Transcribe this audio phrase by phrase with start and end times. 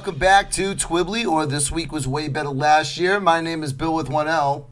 [0.00, 3.20] Welcome back to Twibbly, or This Week Was Way Better Last Year.
[3.20, 4.70] My name is Bill with one L.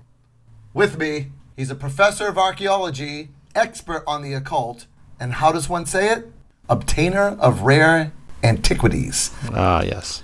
[0.73, 4.87] With me, he's a professor of archaeology, expert on the occult,
[5.21, 6.33] and how does one say it?
[6.71, 8.11] Obtainer of rare
[8.43, 9.31] antiquities.
[9.53, 10.23] Ah, yes.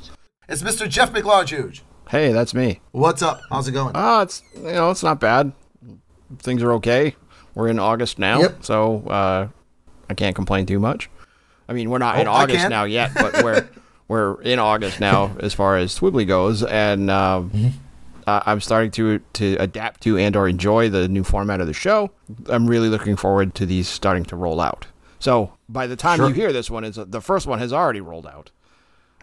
[0.49, 0.89] It's Mr.
[0.89, 1.83] Jeff McLarge.
[2.09, 2.81] Hey, that's me.
[2.93, 3.43] What's up?
[3.51, 3.93] How's it going?
[3.95, 5.53] Ah, it's you know, it's not bad.
[6.39, 7.15] Things are okay.
[7.55, 8.65] We're in August now, Yep.
[8.65, 9.49] so uh,
[10.09, 11.11] I can't complain too much.
[11.69, 12.71] I mean, we're not in Oh, I August can.
[12.71, 13.69] now yet, but we're
[14.09, 17.69] we're in August now as far as Twibbly goes, and um, Mm-hmm.
[18.27, 21.73] uh, I'm starting to to adapt to and or enjoy the new format of the
[21.75, 22.11] show.
[22.49, 24.87] I'm really looking forward to these starting to roll out.
[25.19, 26.29] So by the time Sure.
[26.29, 28.51] you hear this one, is the first one has already rolled out.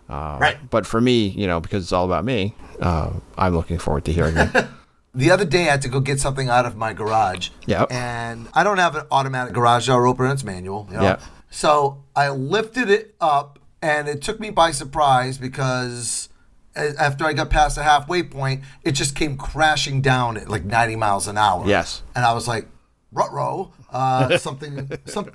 [0.09, 0.57] right.
[0.69, 4.13] But for me, you know, because it's all about me, uh, I'm looking forward to
[4.13, 4.65] hearing it.
[5.13, 7.49] The other day, I had to go get something out of my garage.
[7.65, 7.91] Yep.
[7.91, 10.87] And I don't have an automatic garage door opener; it's manual.
[10.89, 11.03] You know?
[11.03, 11.21] Yep.
[11.49, 16.29] So I lifted it up, and it took me by surprise because
[16.75, 20.95] after I got past the halfway point, it just came crashing down at like 90
[20.95, 21.65] miles an hour.
[21.67, 22.01] Yes.
[22.15, 22.67] And I was like,
[23.11, 25.29] "Rutro, uh, something, some,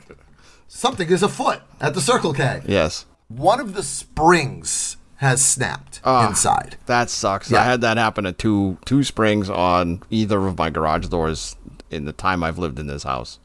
[0.69, 3.05] something is afoot at the Circle K." yes.
[3.29, 6.29] One of the springs has snapped Ah.
[6.29, 6.77] inside.
[6.87, 7.51] That sucks.
[7.51, 7.61] Yeah.
[7.61, 11.57] I had that happen at two two springs on either of my garage doors
[11.91, 13.39] in the time I've lived in this house.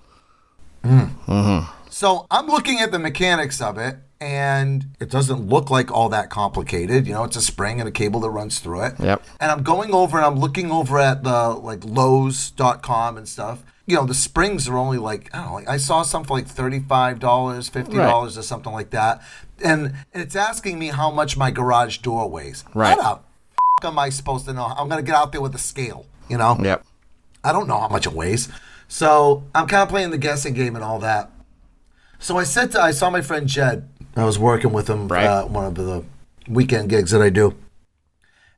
[1.90, 6.30] So I'm looking at the mechanics of it, and it doesn't look like all that
[6.30, 7.08] complicated.
[7.08, 8.94] You know, it's a spring and a cable that runs through it.
[9.00, 9.24] Yep.
[9.40, 13.64] And I'm going over and I'm looking over at the like Lowe's.com and stuff.
[13.88, 15.54] You know, the springs are only like I don't know.
[15.56, 19.22] Like I saw some for like thirty-five dollars, fifty dollars, or something like that.
[19.64, 22.64] And it's asking me how much my garage door weighs.
[22.76, 22.98] Right.
[23.00, 23.20] How the
[23.82, 24.66] f- am I supposed to know?
[24.66, 26.06] I'm gonna get out there with a scale.
[26.30, 26.58] You know.
[26.62, 26.86] Yep.
[27.44, 28.50] I don't know how much it weighs.
[28.88, 31.32] So I'm kind of playing the guessing game and all that.
[32.20, 33.90] So I said to, I saw my friend Jed.
[34.16, 35.26] I was working with him Right.
[35.26, 36.04] uh, one of the
[36.48, 37.56] weekend gigs that I do.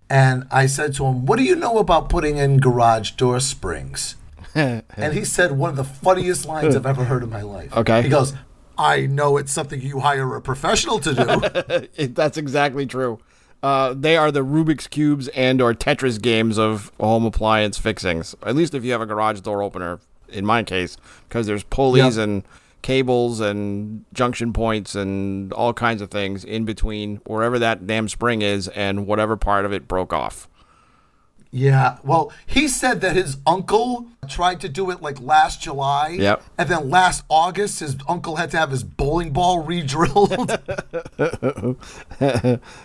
[0.09, 4.15] And I said to him, What do you know about putting in garage door springs?
[4.55, 7.75] and he said one of the funniest lines I've ever heard in my life.
[7.75, 8.03] Okay.
[8.03, 8.33] He goes,
[8.77, 12.07] I know it's something you hire a professional to do.
[12.07, 13.19] That's exactly true.
[13.63, 18.35] Uh, they are the Rubik's cubes and or Tetris games of home appliance fixings.
[18.43, 20.97] At least if you have a garage door opener, in my case,
[21.29, 22.23] because there's pulleys Yep.
[22.23, 22.43] and
[22.83, 28.44] cables and junction points and all kinds of things in between wherever that damn spring
[28.44, 30.47] is and whatever part of it broke off.
[31.55, 36.17] Yeah, well, he said that his uncle tried to do it like last July.
[36.19, 36.41] Yep.
[36.57, 40.50] And then last August, his uncle had to have his bowling ball re-drilled.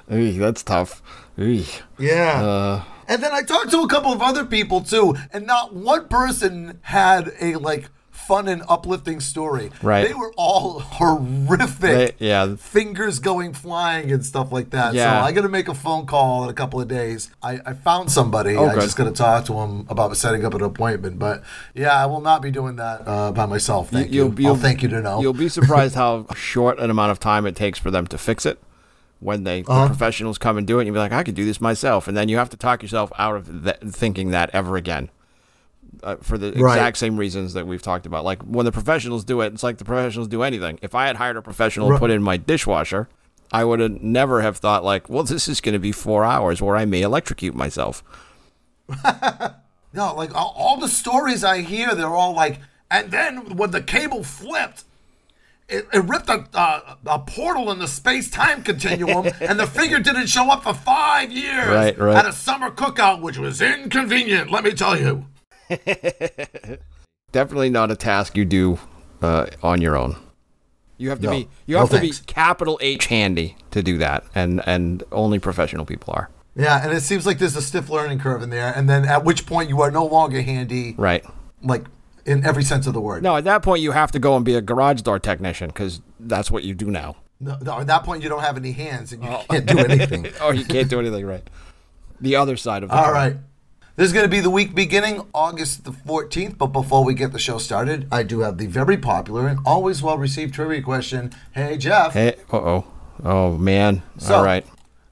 [0.06, 1.02] That's tough.
[1.38, 2.44] Yeah.
[2.44, 6.08] Uh, and then I talked to a couple of other people too, and not one
[6.08, 7.88] person had a like
[8.28, 9.70] fun and uplifting story.
[9.82, 10.06] Right.
[10.06, 12.18] They were all horrific.
[12.18, 12.54] They- yeah.
[12.56, 14.94] Fingers going flying and stuff like that.
[14.94, 15.20] Yeah.
[15.20, 17.30] So I got to make a phone call in a couple of days.
[17.42, 18.54] I, I found somebody.
[18.56, 18.82] Oh, I good.
[18.82, 21.18] just got to talk to him about setting up an appointment.
[21.18, 21.42] But
[21.74, 23.90] yeah, I will not be doing that uh, by myself.
[23.90, 24.34] Thank you.
[24.46, 25.20] I'll thank you to know.
[25.22, 28.44] You'll be surprised how short an amount of time it takes for them to fix
[28.46, 28.58] it.
[29.20, 29.82] When they Uh-huh.
[29.82, 32.06] the professionals come and do it, and you'll be like, I could do this myself,
[32.06, 35.10] and then you have to talk yourself out of that, thinking that ever again.
[36.02, 36.76] Uh, for the Right.
[36.76, 38.24] exact same reasons that we've talked about.
[38.24, 40.78] Like when the professionals do it, it's like the professionals do anything.
[40.82, 41.96] If I had hired a professional Right.
[41.96, 43.08] to put in my dishwasher,
[43.52, 46.60] I would have never have thought like, well, this is going to be four hours
[46.62, 48.02] where I may electrocute myself.
[49.94, 52.60] No, like all, all the stories I hear, they're all like,
[52.90, 54.84] and then when the cable flipped,
[55.66, 59.98] it, it ripped a, uh, a portal in the space time continuum, and the figure
[59.98, 62.16] didn't show up for five years Right, right.
[62.16, 65.24] at a summer cookout, which was inconvenient, let me tell you.
[67.32, 68.78] Definitely not a task you do
[69.22, 70.16] uh, on your own.
[70.96, 71.30] You have to No.
[71.32, 72.20] be you No have to thanks.
[72.20, 76.30] be capital H handy to do that, and and only professional people are.
[76.56, 79.24] Yeah, and it seems like there's a stiff learning curve in there, and then at
[79.24, 81.24] which point you are no longer handy, Right.
[81.62, 81.84] like
[82.26, 83.22] in every sense of the word.
[83.22, 86.00] No, at that point you have to go and be a garage door technician because
[86.18, 87.16] that's what you do now.
[87.40, 90.26] No, no, at that point, you don't have any hands and you can't do anything.
[90.40, 91.48] oh, you can't do anything right.
[92.20, 93.12] The other side of the All coin.
[93.14, 93.36] right.
[93.98, 96.56] This is going to be the week beginning August the 14th.
[96.56, 100.04] But before we get the show started, I do have the very popular and always
[100.04, 101.32] well received trivia question.
[101.50, 102.12] Hey, Jeff.
[102.12, 102.84] Hey, uh oh,
[103.24, 104.02] oh man.
[104.16, 104.64] So- All right.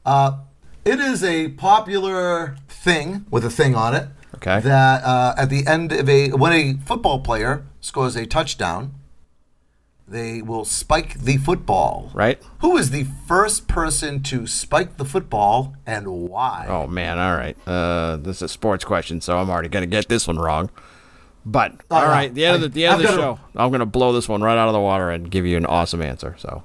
[0.04, 0.38] Uh,
[0.84, 4.06] it is a popular thing with a thing on it.
[4.36, 4.60] Okay.
[4.60, 8.94] That uh, at the end of a when a football player scores a touchdown,
[10.08, 12.10] they will spike the football.
[12.14, 12.40] Right.
[12.60, 16.66] Who is the first person to spike the football and why?
[16.68, 17.18] Oh man.
[17.18, 17.56] All right.
[17.66, 20.70] Uh, this is a sports question, so I'm already gonna get this one wrong.
[21.44, 22.08] But all no.
[22.08, 24.42] right, the end of the, the end of the show, I'm gonna blow this one
[24.42, 26.34] right out of the water and give you an awesome answer.
[26.38, 26.64] So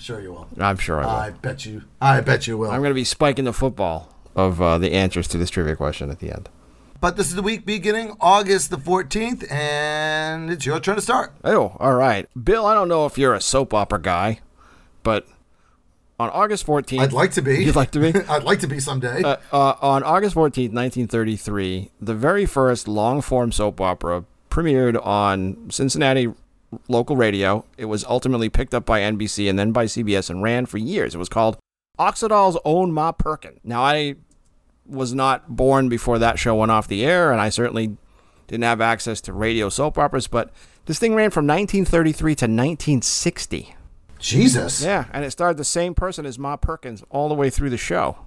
[0.00, 0.48] Sure, you will.
[0.58, 1.10] I'm sure I will.
[1.10, 1.82] I bet you.
[2.00, 2.70] I bet you will.
[2.70, 6.20] I'm gonna be spiking the football of uh, the answers to this trivia question at
[6.20, 6.48] the end.
[7.00, 11.32] But this is the week beginning August the 14th, and it's your turn to start.
[11.42, 12.28] Oh, all right.
[12.42, 14.40] Bill, I don't know if you're a soap opera guy,
[15.02, 15.26] but
[16.18, 17.00] on August 14th.
[17.00, 17.64] I'd like to be.
[17.64, 18.18] You'd like to be?
[18.28, 19.22] I'd like to be someday.
[19.22, 25.70] Uh, uh, on August 14th, 1933, the very first long form soap opera premiered on
[25.70, 26.30] Cincinnati
[26.88, 27.64] local radio.
[27.78, 31.14] It was ultimately picked up by NBC and then by CBS and ran for years.
[31.14, 31.56] It was called
[31.98, 33.58] Oxydol's Own Ma Perkin.
[33.64, 34.16] Now, I
[34.90, 37.96] was not born before that show went off the air, and I certainly
[38.46, 40.50] didn't have access to radio soap operas, but
[40.86, 43.74] this thing ran from 1933 to 1960.
[44.18, 44.82] Jesus.
[44.82, 47.78] Yeah, and it starred the same person as Ma Perkins all the way through the
[47.78, 48.18] show.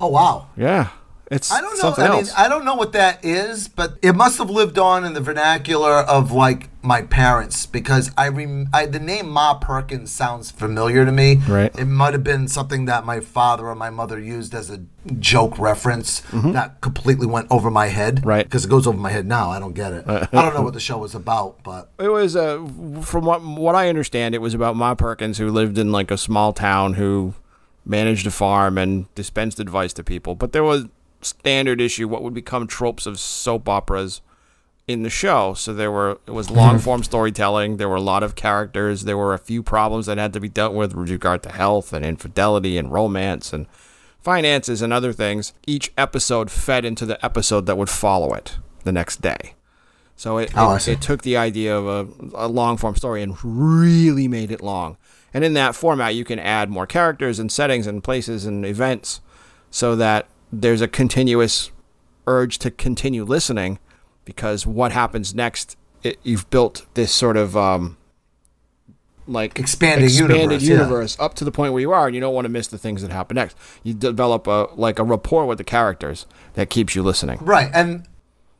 [0.00, 0.48] Oh wow.
[0.56, 0.90] Yeah.
[1.32, 1.80] It's I don't know.
[1.80, 2.32] something I mean, else.
[2.36, 6.00] I don't know what that is, but it must have lived on in the vernacular
[6.00, 11.12] of like my parents because I, rem- I the name Ma Perkins sounds familiar to
[11.12, 11.36] me.
[11.48, 11.74] Right.
[11.78, 14.80] It might have been something that my father or my mother used as a
[15.18, 18.16] joke reference that completely went over my head.
[18.16, 18.28] Mm-hmm.
[18.28, 18.44] Right.
[18.44, 19.50] Because it goes over my head now.
[19.50, 20.04] I don't get it.
[20.08, 22.58] I don't know what the show was about, but It was, uh,
[23.02, 26.18] from what what I understand, it was about Ma Perkins who lived in like a
[26.18, 27.34] small town who
[27.84, 30.34] managed a farm and dispensed advice to people.
[30.34, 30.86] But there was
[31.22, 34.20] standard issue, what would become tropes of soap operas
[34.86, 35.54] in the show.
[35.54, 37.76] So there were it was long form storytelling.
[37.76, 39.04] There were a lot of characters.
[39.04, 41.92] There were a few problems that had to be dealt with with regard to health
[41.92, 43.66] and infidelity and romance and
[44.20, 45.52] finances and other things.
[45.66, 49.54] Each episode fed into the episode that would follow it the next day.
[50.16, 53.36] So it, Oh, it, it took the idea of a, a long form story and
[53.42, 54.96] really made it long.
[55.34, 59.20] And in that format, you can add more characters and settings and places and events
[59.70, 61.70] so that there's a continuous
[62.26, 63.78] urge to continue listening
[64.24, 67.96] because what happens next, it, you've built this sort of um,
[69.26, 70.74] like Expanded expanded universe, yeah.
[70.74, 72.78] universe up to the point where you are, and you don't want to miss the
[72.78, 73.56] things that happen next.
[73.82, 77.38] You develop a like a rapport with the characters that keeps you listening.
[77.40, 78.06] Right, and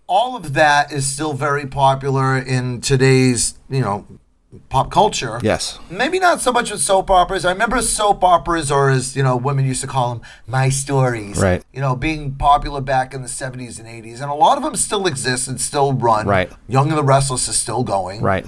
[0.06, 4.06] all of that is still very popular in today's, you know,
[4.69, 5.40] pop culture.
[5.43, 5.78] Yes.
[5.90, 7.44] Maybe not so much with soap operas.
[7.44, 11.40] I remember soap operas, or as you know, women used to call them, my stories.
[11.43, 11.62] Right.
[11.72, 14.76] You know, being popular back in the '70s and '80s, and a lot of them
[14.76, 16.26] still exist and still run.
[16.26, 16.50] Right.
[16.69, 18.20] Young and the Restless is still going.
[18.20, 18.46] Right.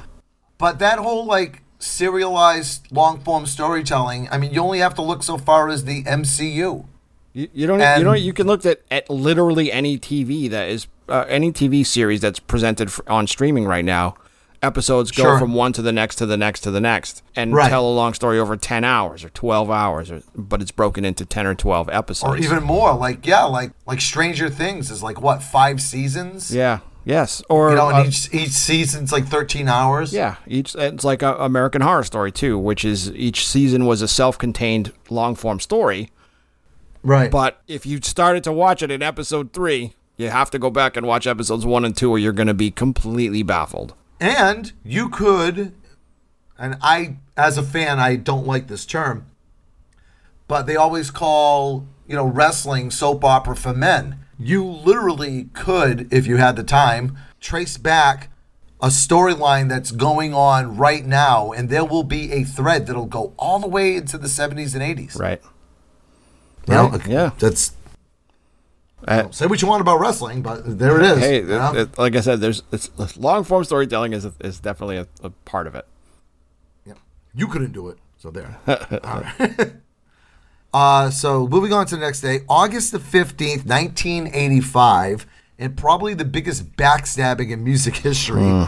[0.59, 5.23] But that whole like serialized long form storytelling, I mean, you only have to look
[5.23, 6.87] so far as the MCU.
[7.33, 7.81] You, you don't.
[7.81, 8.13] And- you know.
[8.15, 12.39] You can look at, at literally any TV that is uh, any TV series that's
[12.41, 14.17] presented f- on streaming right now.
[14.65, 15.39] Episodes go Sure.
[15.39, 17.69] from one to the next to the next to the next, and Right.
[17.69, 21.25] tell a long story over ten hours or twelve hours, or, but it's broken into
[21.27, 22.33] ten or twelve episodes.
[22.33, 26.55] Or even more, like yeah, like like Stranger Things is like what five seasons?
[26.55, 26.79] yeah.
[27.07, 27.43] Yes.
[27.51, 30.15] Or You know, and uh, each each season's like thirteen hours.
[30.15, 34.09] Yeah, each it's like a American Horror Story too, which is each season was a
[34.09, 36.11] self-contained long-form story.
[37.03, 37.31] Right.
[37.31, 40.97] But if you started to watch it in episode three, you have to go back
[40.97, 43.93] and watch episodes one and two, or you're going to be completely baffled.
[44.21, 45.75] And you could,
[46.59, 49.27] and I, as a fan, I don't like this term,
[50.49, 54.19] but they always call, you know, wrestling soap opera for men.
[54.39, 58.31] You literally could, if you had the time, trace back
[58.81, 63.33] a storyline that's going on right now, and there will be a thread that'll go
[63.39, 65.19] all the way into the 70s and 80s.
[65.19, 65.41] Right.
[66.67, 67.31] Right, yeah.
[67.39, 67.73] That's,
[69.07, 71.19] Uh, say what you want about wrestling, but there it is.
[71.19, 71.73] hey, you know?
[71.75, 75.67] it- it- like I said, there's it's, long-form storytelling is is definitely a, a part
[75.67, 75.87] of it.
[76.87, 76.95] Yeah.
[77.35, 77.99] You couldn't do it.
[78.17, 78.57] So there.
[78.67, 79.73] All right.
[80.75, 85.27] uh, so moving on to the next day, August the 15th, 1985,
[85.59, 88.67] and probably the biggest backstabbing in music history.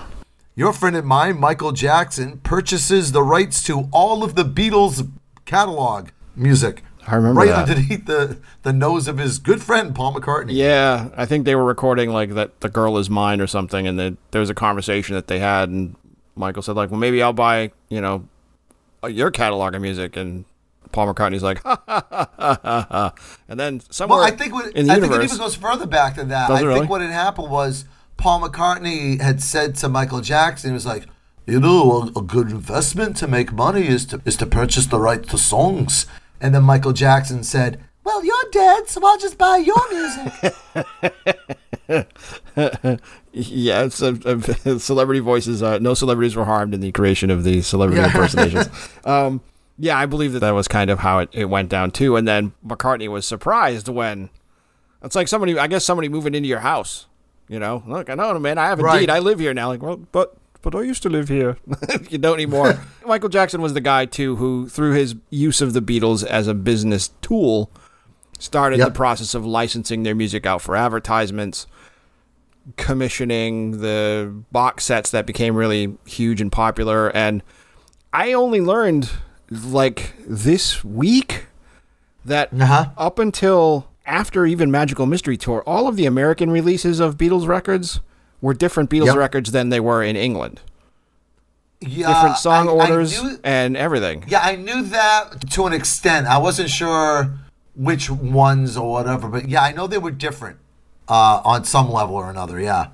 [0.55, 5.11] Your friend and mine, Michael Jackson, purchases the rights to all of the Beatles
[5.45, 7.69] catalog music I remember right that.
[7.69, 10.53] underneath the the nose of his good friend Paul McCartney.
[10.55, 13.99] Yeah, I think they were recording like that the girl is mine or something, and
[13.99, 15.95] then there was a conversation that they had, and
[16.35, 18.27] Michael said like, well, maybe I'll buy you know
[19.05, 20.45] uh, your catalog of music, and
[20.91, 23.15] Paul McCartney's like, ha ha ha ha ha, ha.
[23.49, 25.87] and then somewhere Well, I think what, in the I think it even goes further
[25.87, 26.51] back than that.
[26.51, 26.81] I really?
[26.81, 27.85] think what had happened was
[28.17, 31.05] Paul McCartney had said to Michael Jackson, he was like,
[31.47, 34.99] "You know, a, a good investment to make money is to is to purchase the
[34.99, 36.07] right to songs."
[36.41, 40.55] And then Michael Jackson said, "Well, you're dead, so I'll just buy your music."
[43.33, 45.63] yeah, it's a, a- celebrity voices.
[45.63, 48.07] Uh, no celebrities were harmed in the creation of the celebrity Yeah.
[48.09, 48.69] impersonations.
[49.05, 49.41] um,
[49.79, 52.17] yeah, I believe that that was kind of how it, it went down too.
[52.17, 54.31] And then McCartney was surprised when
[55.03, 57.07] it's like somebody, I guess somebody moving into your house.
[57.49, 59.01] You know, look, I know, man, I have a Right.
[59.01, 59.11] deed.
[59.11, 59.69] I live here now.
[59.69, 61.57] Like, well, but but I used to live here.
[62.11, 62.81] you don't anymore.
[63.07, 66.55] Michael Jackson was the guy too who, through his use of the Beatles as a
[66.55, 67.71] business tool,
[68.41, 68.89] started Yep.
[68.89, 71.69] the process of licensing their music out for advertisements
[72.77, 77.43] commissioning the box sets that became really huge and popular and
[78.13, 79.09] i only learned
[79.51, 81.47] like this week
[82.25, 82.87] that Uh-huh.
[82.99, 88.01] up until after even magical mystery tour all of the american releases of beatles records
[88.41, 89.17] were different beatles Yep.
[89.17, 90.61] records than they were in england
[91.81, 95.73] Yeah, different song I- I orders knew- and everything Yeah, I knew that to an
[95.73, 96.27] extent.
[96.27, 97.31] I wasn't sure
[97.75, 100.57] which ones or whatever, but yeah, I know they were different
[101.09, 102.59] uh, on some level or another.
[102.59, 102.89] Yeah.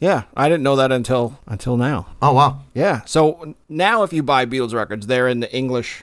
[0.00, 2.60] yeah i didn't know that until until now Oh wow.
[2.74, 3.02] Yeah.
[3.04, 6.02] So now, if you buy Beatles records, they're in the English,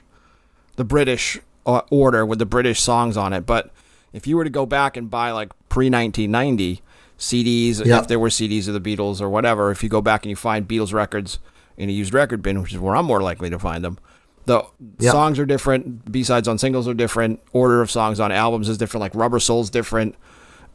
[0.76, 3.44] the British uh, order with the British songs on it.
[3.44, 3.70] But
[4.12, 6.80] if you were to go back and buy like pre 1990
[7.22, 8.00] CDs, Yeah.
[8.00, 10.36] if there were CDs of the Beatles or whatever, if you go back and you
[10.36, 11.38] find Beatles records
[11.76, 13.98] in a used record bin, which is where I'm more likely to find them,
[14.46, 14.64] the
[14.98, 15.12] Yeah.
[15.12, 16.10] songs are different.
[16.10, 17.38] B sides on singles are different.
[17.52, 19.02] Order of songs on albums is different.
[19.02, 20.16] Like Rubber Soul's different.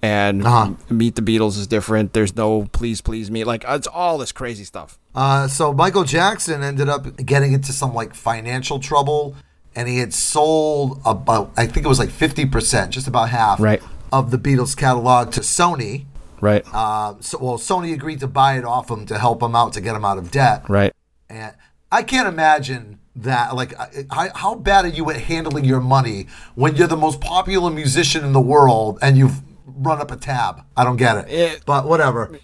[0.01, 0.71] And Uh-huh.
[0.89, 2.13] Meet the Beatles is different.
[2.13, 3.43] There's no Please Please Me.
[3.43, 4.97] Like it's all this crazy stuff.
[5.15, 9.35] Uh, so Michael Jackson ended up getting into some like financial trouble,
[9.75, 13.59] and he had sold about I think it was like fifty percent, just about half,
[13.59, 13.81] Right.
[14.13, 16.05] of the Beatles catalog to Sony.
[16.41, 16.63] Right.
[16.73, 19.81] Uh, so well, Sony agreed to buy it off him to help him out to
[19.81, 20.69] get him out of debt.
[20.69, 20.93] Right.
[21.29, 21.53] And
[21.91, 23.55] I can't imagine that.
[23.55, 27.19] Like, I- I- how bad are you at handling your money when you're the most
[27.21, 30.61] popular musician in the world and you've run up a tab?
[30.75, 31.29] I don't get it.
[31.33, 32.37] It- but whatever.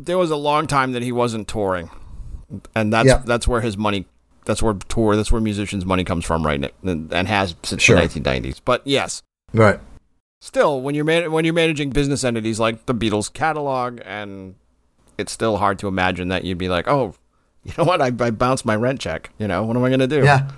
[0.00, 1.90] there was a long time that he wasn't touring,
[2.74, 3.22] and that's Yeah.
[3.24, 4.06] that's where his money,
[4.44, 6.60] that's where tour, that's where musicians' money comes from, right?
[6.60, 7.96] now, And, and has since Sure.
[7.96, 8.60] the 1990s.
[8.64, 9.22] But yes,
[9.54, 9.80] Right.
[10.42, 14.56] Still, when you're man- when you're managing business entities like the Beatles catalog, and
[15.16, 17.14] it's still hard to imagine that you'd be like, oh,
[17.64, 18.02] you know what?
[18.02, 19.30] I, I bounced my rent check.
[19.38, 20.24] You know, what am I gonna do?
[20.24, 20.50] Yeah.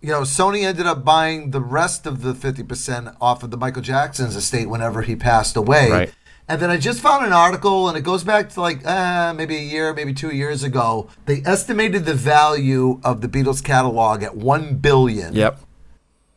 [0.00, 3.82] You know, Sony ended up buying the rest of the 50% off of the Michael
[3.82, 5.90] Jackson's estate whenever he passed away.
[5.90, 6.14] Right.
[6.48, 9.56] And then I just found an article, and it goes back to like uh, maybe
[9.56, 11.08] a year, maybe two years ago.
[11.24, 15.34] They estimated the value of the Beatles catalog at one billion.
[15.34, 15.60] Yep.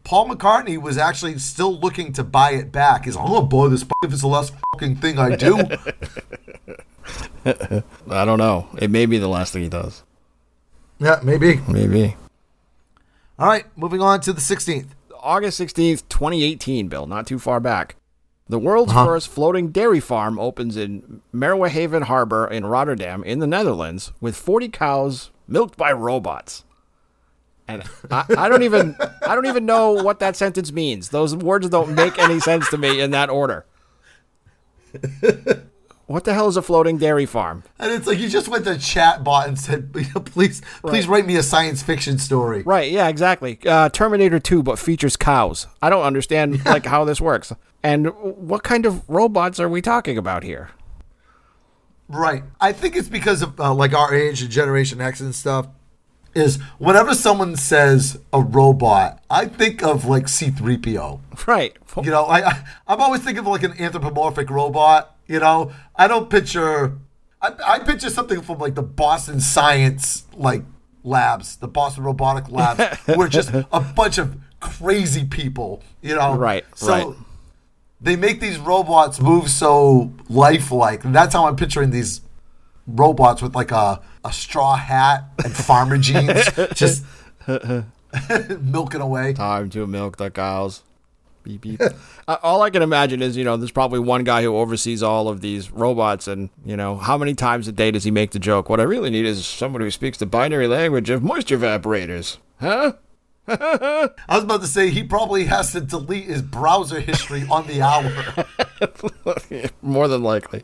[0.09, 3.05] Paul McCartney was actually still looking to buy it back.
[3.05, 5.59] He's like, I'm gonna buy this if it's the last fucking thing I do.
[8.09, 8.67] I don't know.
[8.79, 10.01] It may be the last thing he does.
[10.97, 11.59] yeah, maybe.
[11.67, 12.15] Maybe.
[13.37, 14.87] All right, moving on to the 16th.
[15.21, 17.95] August 16th, 2018, Bill, not too far back.
[18.47, 19.05] The world's Uh-huh.
[19.05, 24.69] first floating dairy farm opens in Merwehaven Harbor in Rotterdam, in the Netherlands, with 40
[24.69, 26.63] cows milked by robots.
[27.69, 28.95] And I, I don't even
[29.25, 31.09] I don't even know what that sentence means.
[31.09, 33.65] Those words don't make any sense to me in that order.
[36.09, 37.63] What the hell is a floating dairy farm?
[37.77, 39.93] And it's like you just went to chat bot and said,
[40.25, 42.63] please, please write me a science fiction story.
[42.63, 43.59] Right, yeah, exactly.
[43.63, 45.67] Uh, Terminator 2, but features cows.
[45.83, 47.53] I don't understand like how this works.
[47.83, 50.71] And what kind of robots are we talking about here?
[52.07, 52.41] Right.
[52.59, 55.67] I think it's because of uh, like our age and Generation X and stuff.
[56.35, 61.19] Is whenever someone says a robot, I think of like C3PO.
[61.47, 61.75] Right.
[62.03, 65.15] You know, I, I I'm always thinking of like an anthropomorphic robot.
[65.27, 66.97] You know, I don't picture.
[67.41, 70.63] I, I picture something from like the Boston Science like
[71.03, 75.81] labs, the Boston Robotic Labs, where just a bunch of crazy people.
[76.01, 77.17] You know, Right, So right.
[78.01, 81.05] they make these robots move so lifelike.
[81.05, 82.21] And that's how I'm picturing these
[82.87, 87.05] robots with like a, a straw hat and farmer jeans, just
[88.61, 89.33] milking away.
[89.33, 90.83] Time to milk the cows.
[91.43, 91.81] Beep, beep.
[92.27, 95.29] uh, all I can imagine is, you know, there's probably one guy who oversees all
[95.29, 98.39] of these robots, and, you know, how many times a day does he make the
[98.39, 98.69] joke?
[98.69, 102.37] What I really need is somebody who speaks the binary language of moisture evaporators.
[102.59, 102.93] Huh?
[103.47, 107.81] I was about to say he probably has to delete his browser history on the
[107.81, 108.45] hour.
[109.81, 110.63] More than likely.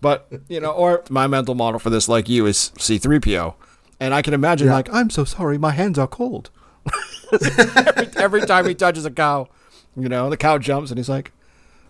[0.00, 3.54] But, you know, or my mental model for this, like you, is C3PO.
[3.98, 4.74] And I can imagine, Yeah.
[4.74, 6.50] like, I'm so sorry, my hands are cold.
[7.32, 9.48] every, every time he touches a cow,
[9.96, 11.32] you know, the cow jumps and he's like,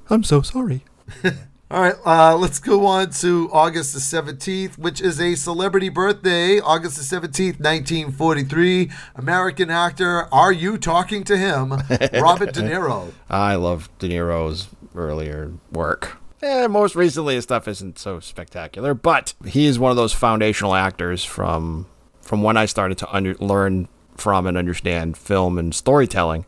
[0.09, 0.85] I'm so sorry.
[1.73, 6.59] All right, uh, let's go on to August the 17th, which is a celebrity birthday.
[6.59, 8.91] August the 17th, 1943.
[9.15, 11.71] American actor, are you talking to him?
[12.13, 13.13] Robert De Niro.
[13.29, 16.17] I love De Niro's earlier work.
[16.43, 20.75] Eh, most recently, his stuff isn't so spectacular, but he is one of those foundational
[20.75, 21.87] actors from
[22.23, 26.47] from when I started to under, learn from and understand film and storytelling.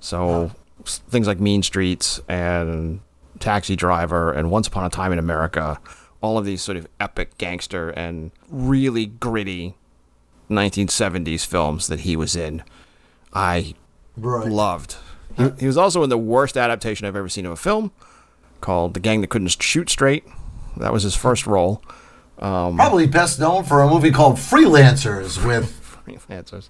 [0.00, 0.52] So
[0.86, 3.00] s- things like Mean Streets and
[3.40, 5.80] Taxi Driver and Once Upon a Time in America,
[6.20, 9.74] all of these sort of epic gangster and really gritty
[10.48, 12.62] 1970s films that he was in,
[13.34, 13.74] I
[14.16, 14.46] Right.
[14.48, 14.96] loved.
[15.36, 17.90] He, he was also in the worst adaptation I've ever seen of a film
[18.62, 20.24] called The Gang That Couldn't Shoot Straight.
[20.78, 21.82] That was his first role.
[22.38, 26.68] Probably best known for a movie called Freelancers with Freelancers.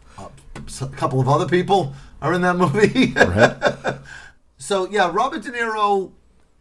[0.82, 3.14] a couple of other people are in that movie.
[4.58, 6.10] so yeah, Robert De Niro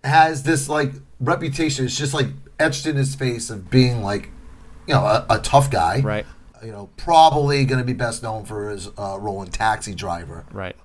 [0.04, 1.86] has this like reputation.
[1.86, 2.28] It's just like
[2.60, 4.30] etched in his face of being like,
[4.88, 6.00] you know, a, a tough guy.
[6.00, 6.26] Right,
[6.64, 10.46] You know, probably going to be best known for his uh, role in Taxi Driver,
[10.52, 10.76] right.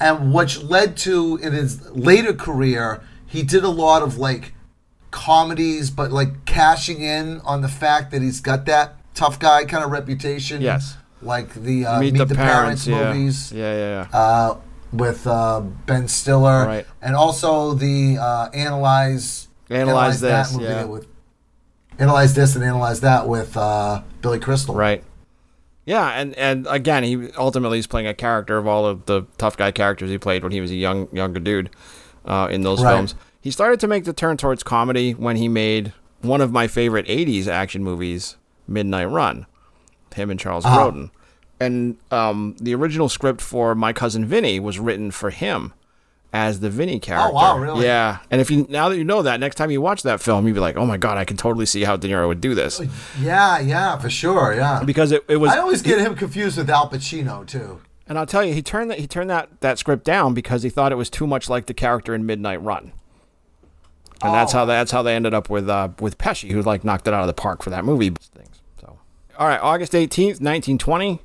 [0.00, 4.54] and which led to in his later career, he did a lot of like
[5.10, 9.84] comedies, but like cashing in on the fact that he's got that tough guy kind
[9.84, 10.60] of reputation.
[10.60, 10.96] Yes.
[11.22, 13.12] Like the uh, Meet, the, Parents, yeah.
[13.12, 14.18] movies Yeah, yeah, yeah.
[14.18, 14.56] uh,
[14.92, 16.86] with uh, Ben Stiller, Right.
[17.02, 20.84] and also the uh, analyze Analyze This, movie yeah.
[20.84, 21.06] with
[21.98, 24.74] analyze this and analyze that with uh, Billy Crystal.
[24.74, 25.04] right.
[25.84, 29.56] Yeah, and, and again, he ultimately is playing a character of all of the tough
[29.56, 31.70] guy characters he played when he was a young younger dude
[32.28, 32.92] uh, in those Right.
[32.94, 33.16] films.
[33.40, 35.92] He started to make the turn towards comedy when he made
[36.22, 38.36] one of my favorite '80s action movies,
[38.68, 39.46] Midnight Run.
[40.14, 40.90] Him and Charles Uh-huh.
[40.90, 41.10] Grodin.
[41.60, 45.72] And um, the original script for My Cousin Vinny was written for him
[46.32, 47.30] as the Vinny character.
[47.30, 47.84] Oh, wow, really?
[47.84, 48.18] Yeah.
[48.30, 50.54] And if you now that you know that, next time you watch that film, you'd
[50.54, 52.80] be like, "Oh my god, I can totally see how De Niro would do this."
[53.20, 54.54] Yeah, yeah, for sure.
[54.54, 54.82] Yeah.
[54.84, 57.80] Because it, it was I always get him confused with Al Pacino too.
[58.08, 60.70] And I'll tell you, he turned that he turned that, that script down because he
[60.70, 62.92] thought it was too much like the character in Midnight Run.
[64.22, 64.58] And that's Oh.
[64.58, 67.20] how that's how they ended up with uh, with Pesci, who like knocked it out
[67.20, 68.10] of the park for that movie.
[68.10, 68.60] Things.
[68.80, 68.98] So,
[69.38, 71.20] all right, August eighteenth, nineteen twenty,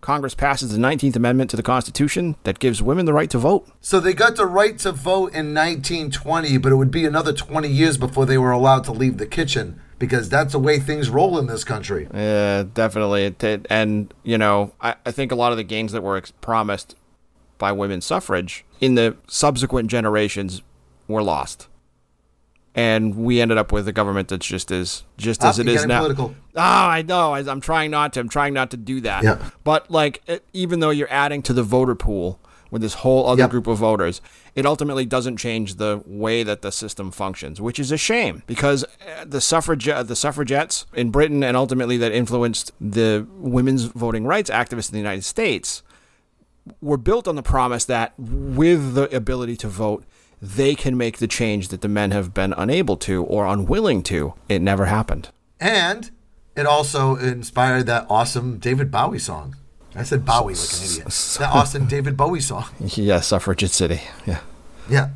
[0.00, 3.68] Congress passes the Nineteenth Amendment to the Constitution that gives women the right to vote.
[3.82, 7.68] So they got the right to vote in 1920, but it would be another 20
[7.68, 11.38] years before they were allowed to leave the kitchen because that's the way things roll
[11.38, 12.08] in this country.
[12.12, 13.26] Yeah, definitely.
[13.26, 16.16] It, it- and you know, I, I think a lot of the gains that were
[16.16, 16.96] ex- promised
[17.58, 20.60] by women's suffrage in the subsequent generations
[21.06, 21.68] were lost.
[22.74, 25.76] And we ended up with a government that's just as just as Ah, it you're
[25.76, 26.00] is now.
[26.00, 26.34] political.
[26.56, 27.32] Oh, I know.
[27.32, 28.20] I, I'm trying not to.
[28.20, 29.22] I'm trying not to do that.
[29.22, 29.50] Yeah.
[29.62, 32.40] But like, even though you're adding to the voter pool
[32.72, 33.50] with this whole other Yep.
[33.50, 34.20] group of voters,
[34.56, 38.82] it ultimately doesn't change the way that the system functions, which is a shame because
[38.84, 44.50] uh, the suffrage the suffragettes in Britain and ultimately that influenced the women's voting rights
[44.50, 45.84] activists in the United States
[46.80, 50.04] were built on the promise that with the ability to vote,
[50.40, 54.34] they can make the change that the men have been unable to or unwilling to.
[54.48, 55.28] It never happened.
[55.60, 56.10] And
[56.56, 59.56] it also inspired that awesome David Bowie song.
[59.94, 61.36] I said Bowie like an idiot.
[61.38, 62.64] That awesome David Bowie song.
[62.80, 64.00] Yeah, suffragette city.
[64.26, 64.40] Yeah.
[64.88, 65.10] Yeah.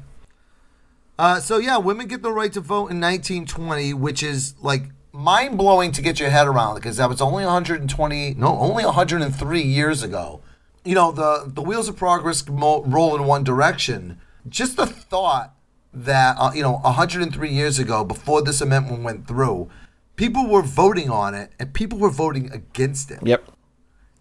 [1.18, 5.56] Uh, so yeah, women get the right to vote in 1920, which is like mind
[5.56, 10.02] blowing to get your head around because that was only 120, no, only 103 years
[10.02, 10.42] ago.
[10.84, 14.20] You know, the the wheels of progress mo- roll in one direction.
[14.48, 15.54] Just the thought
[15.92, 19.70] that uh, you know, 103 years ago, before this amendment went through,
[20.16, 23.20] people were voting on it and people were voting against it.
[23.26, 23.50] Yep.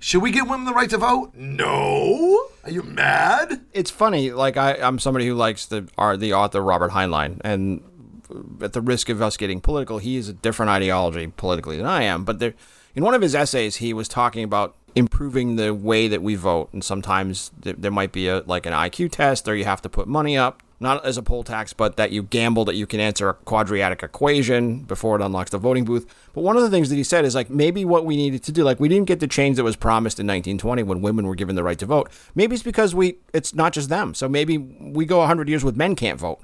[0.06, 1.32] Should we give women the right to vote?
[1.34, 2.50] No.
[2.64, 3.62] Are you mad?
[3.74, 4.30] It's funny.
[4.30, 7.84] Like I, I'm somebody who likes the are the author Robert Heinlein, and
[8.62, 12.04] at the risk of us getting political, he is a different ideology politically than I
[12.04, 12.24] am.
[12.24, 12.54] But there,
[12.94, 16.70] in one of his essays, he was talking about improving the way that we vote,
[16.72, 19.90] and sometimes th- there might be a like an IQ test, or you have to
[19.90, 20.62] put money up.
[20.80, 24.04] Not as a poll tax, but that you gamble that you can answer a quadratic
[24.04, 26.06] equation before it unlocks the voting booth.
[26.34, 28.52] But one of the things that he said is like maybe what we needed to
[28.52, 31.36] do, like we didn't get the change that was promised in 1920 when women were
[31.36, 32.10] given the right to vote.
[32.36, 34.14] Maybe it's because we it's not just them.
[34.14, 36.40] So maybe we go 100 years with men can't vote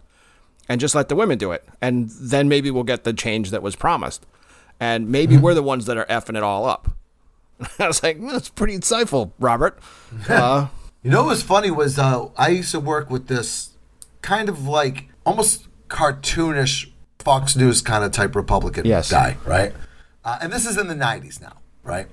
[0.70, 1.66] and just let the women do it.
[1.82, 4.26] And then maybe we'll get the change that was promised.
[4.80, 6.92] And maybe we're the ones that are effing it all up.
[7.80, 9.78] I was like, well, that's pretty insightful, Robert.
[10.30, 10.68] Uh,
[11.04, 13.71] You know what was funny was uh, I used to work with this
[14.22, 19.12] kind of like almost cartoonish Fox News kind of type Republican Yes.
[19.12, 19.74] guy, right?
[20.24, 22.08] Uh, and this is in the 90s now, right?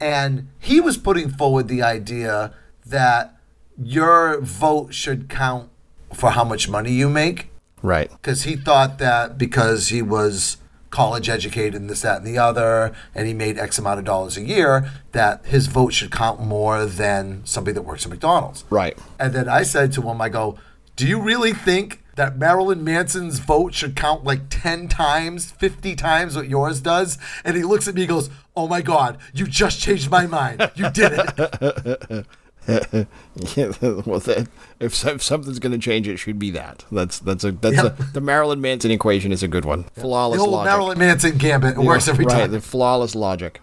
[0.00, 2.54] And he was putting forward the idea
[2.86, 3.36] that
[3.76, 5.70] your vote should count
[6.12, 7.50] for how much money you make
[7.82, 8.10] right.
[8.10, 10.56] because he thought that because he was
[10.90, 14.36] college educated and this, that, and the other, and he made X amount of dollars
[14.36, 18.64] a year, that his vote should count more than somebody that works at McDonald's.
[18.70, 18.96] Right.
[19.18, 20.58] And then I said to him, I go,
[20.98, 26.34] Do you really think that Marilyn Manson's vote should count like 10 times, 50 times
[26.34, 27.18] what yours does?
[27.44, 30.68] And he looks at me and goes, Oh my God, you just changed my mind.
[30.74, 32.26] You did it.
[32.68, 34.46] Yeah, well, that,
[34.78, 36.84] if, if something's going to change, it should be that.
[36.92, 37.98] That's that's a that's Yep.
[37.98, 39.86] a, the Marilyn Manson equation is a good one.
[39.94, 40.70] The Flawless old logic.
[40.70, 41.78] Marilyn Manson gambit.
[41.78, 42.50] It works every right, time.
[42.50, 43.62] the flawless logic.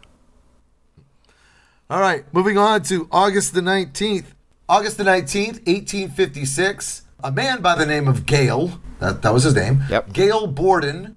[1.88, 4.26] All right, moving on to August the 19th.
[4.68, 7.04] August the 19th, 1856.
[7.26, 9.82] A man by the name of Gail, that, that was his name.
[9.90, 10.14] Yep.
[10.14, 11.16] Gail Borden.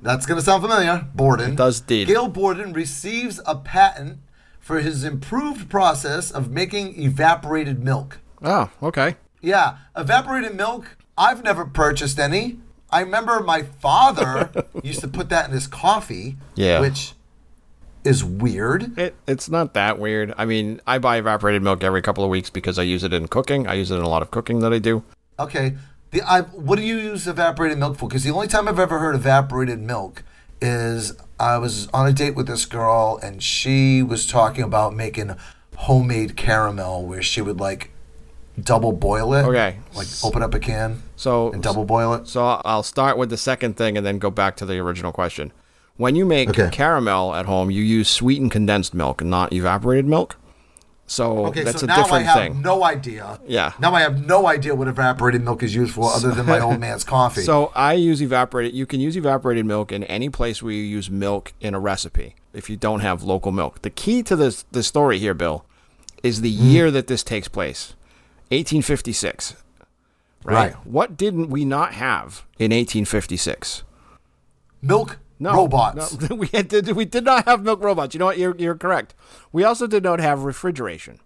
[0.00, 1.06] That's going to sound familiar.
[1.14, 1.52] Borden.
[1.52, 2.08] It does indeed.
[2.08, 4.20] Gail Borden receives a patent
[4.58, 8.20] for his improved process of making evaporated milk.
[8.40, 9.16] Oh, okay.
[9.42, 10.96] Yeah, evaporated milk.
[11.18, 12.58] I've never purchased any.
[12.88, 14.50] I remember my father
[14.82, 16.38] used to put that in his coffee.
[16.54, 16.80] Yeah.
[16.80, 17.12] Which
[18.02, 18.98] is weird.
[18.98, 20.32] It, it's not that weird.
[20.38, 23.28] I mean, I buy evaporated milk every couple of weeks because I use it in
[23.28, 23.66] cooking.
[23.66, 25.04] I use it in a lot of cooking that I do.
[25.40, 25.76] Okay.
[26.10, 28.08] The I what do you use evaporated milk for?
[28.08, 30.22] Because the only time I've ever heard evaporated milk
[30.60, 35.36] is I was on a date with this girl and she was talking about making
[35.76, 37.90] homemade caramel where she would like
[38.60, 39.44] double boil it.
[39.44, 39.78] Okay.
[39.94, 42.26] Like open up a can So and double boil it.
[42.28, 45.52] So I'll start with the second thing and then go back to the original question.
[45.96, 46.70] When you make Okay.
[46.70, 50.36] caramel at home, you use sweetened condensed milk and not evaporated milk.
[51.10, 52.62] So Okay, that's so a now I different have thing.
[52.62, 53.40] no idea.
[53.44, 53.72] Yeah.
[53.80, 56.78] Now I have no idea what evaporated milk is used for other than my old
[56.86, 57.40] man's coffee.
[57.42, 58.74] So I use evaporated.
[58.74, 62.36] You can use evaporated milk in any place where you use milk in a recipe.
[62.52, 65.64] If you don't have local milk, the key to this the story here, Bill,
[66.22, 66.64] is the Hmm.
[66.64, 67.94] year that this takes place,
[68.52, 69.56] 1856.
[70.44, 70.54] Right?
[70.54, 70.86] Right.
[70.86, 73.82] What didn't we not have in 1856?
[74.80, 76.20] milk No, robots.
[76.28, 78.14] No, we did, we did not have milk robots.
[78.14, 78.38] You know what?
[78.38, 79.14] You're you're correct.
[79.50, 81.18] We also did not have refrigeration,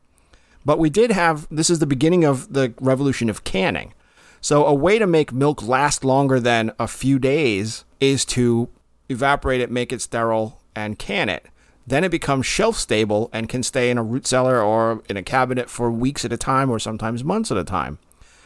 [0.65, 1.47] but we did have.
[1.51, 3.93] This is the beginning of the revolution of canning.
[4.41, 8.69] So a way to make milk last longer than a few days is to
[9.09, 11.47] evaporate it, make it sterile, and can it.
[11.87, 15.23] Then it becomes shelf stable and can stay in a root cellar or in a
[15.23, 17.99] cabinet for weeks at a time or sometimes months at a time.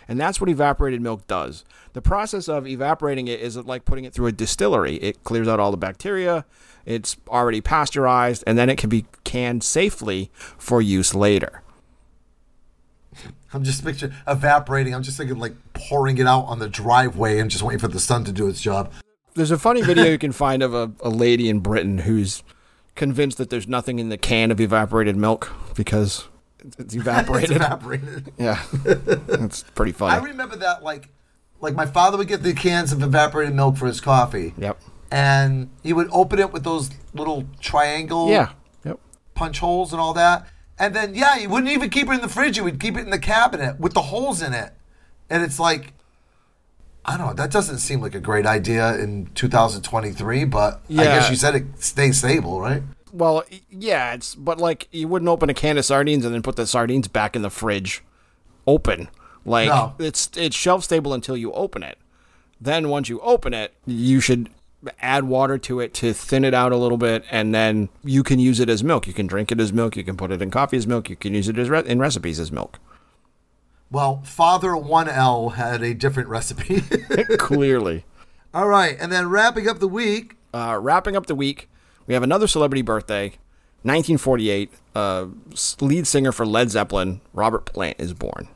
[0.09, 1.65] And that's what evaporated milk does.
[1.93, 4.97] The process of evaporating it is like putting it through a distillery.
[4.97, 6.47] It clears out all the bacteria,
[6.87, 11.63] it's already pasteurized, and then it can be canned safely for use later.
[13.53, 14.95] I'm just picturing evaporating.
[14.95, 18.01] I'm just thinking like pouring it out on the driveway and just waiting for the
[18.01, 18.93] sun to do its job.
[19.35, 22.43] There's a funny video you can find of a, a lady in Britain who's
[22.95, 26.27] convinced that there's nothing in the can of evaporated milk because
[26.79, 27.57] it's It's evaporated.
[27.57, 28.33] evaporated.
[28.39, 28.63] yeah.
[28.85, 30.15] That's pretty funny.
[30.17, 31.09] I remember that like
[31.61, 34.55] like my father would get the cans of evaporated milk for his coffee.
[34.59, 34.81] Yep.
[35.11, 38.53] And he would open it with those little triangle Yeah.
[38.85, 39.01] Yep.
[39.35, 40.47] punch holes and all that.
[40.79, 42.57] And then yeah, he wouldn't even keep it in the fridge.
[42.57, 44.73] He would keep it in the cabinet with the holes in it.
[45.31, 45.95] And it's like
[47.05, 47.33] I don't know.
[47.33, 51.65] That doesn't seem like a great idea in 2023, but I guess you said it
[51.83, 52.83] stays stable, right?
[53.13, 56.57] Well, yeah, it's but like you wouldn't open a can of sardines and then put
[56.57, 58.03] the sardines back in the fridge
[58.67, 59.09] open.
[59.45, 59.95] Like No.
[59.99, 61.99] it's it's shelf stable until you open it.
[62.61, 64.51] Then once you open it, you should
[65.01, 68.39] add water to it to thin it out a little bit and then you can
[68.39, 69.07] use it as milk.
[69.07, 71.17] You can drink it as milk, you can put it in coffee as milk, you
[71.17, 72.79] can use it as re- in recipes as milk.
[73.91, 76.81] Well, Father 1L had a different recipe.
[77.39, 78.05] Clearly.
[78.53, 81.69] all right, and then wrapping up the week, Uh, wrapping up the week,
[82.09, 83.27] we have another celebrity birthday.
[83.83, 85.27] 1948, uh,
[85.81, 88.49] lead singer for Led Zeppelin, Robert Plant, is born.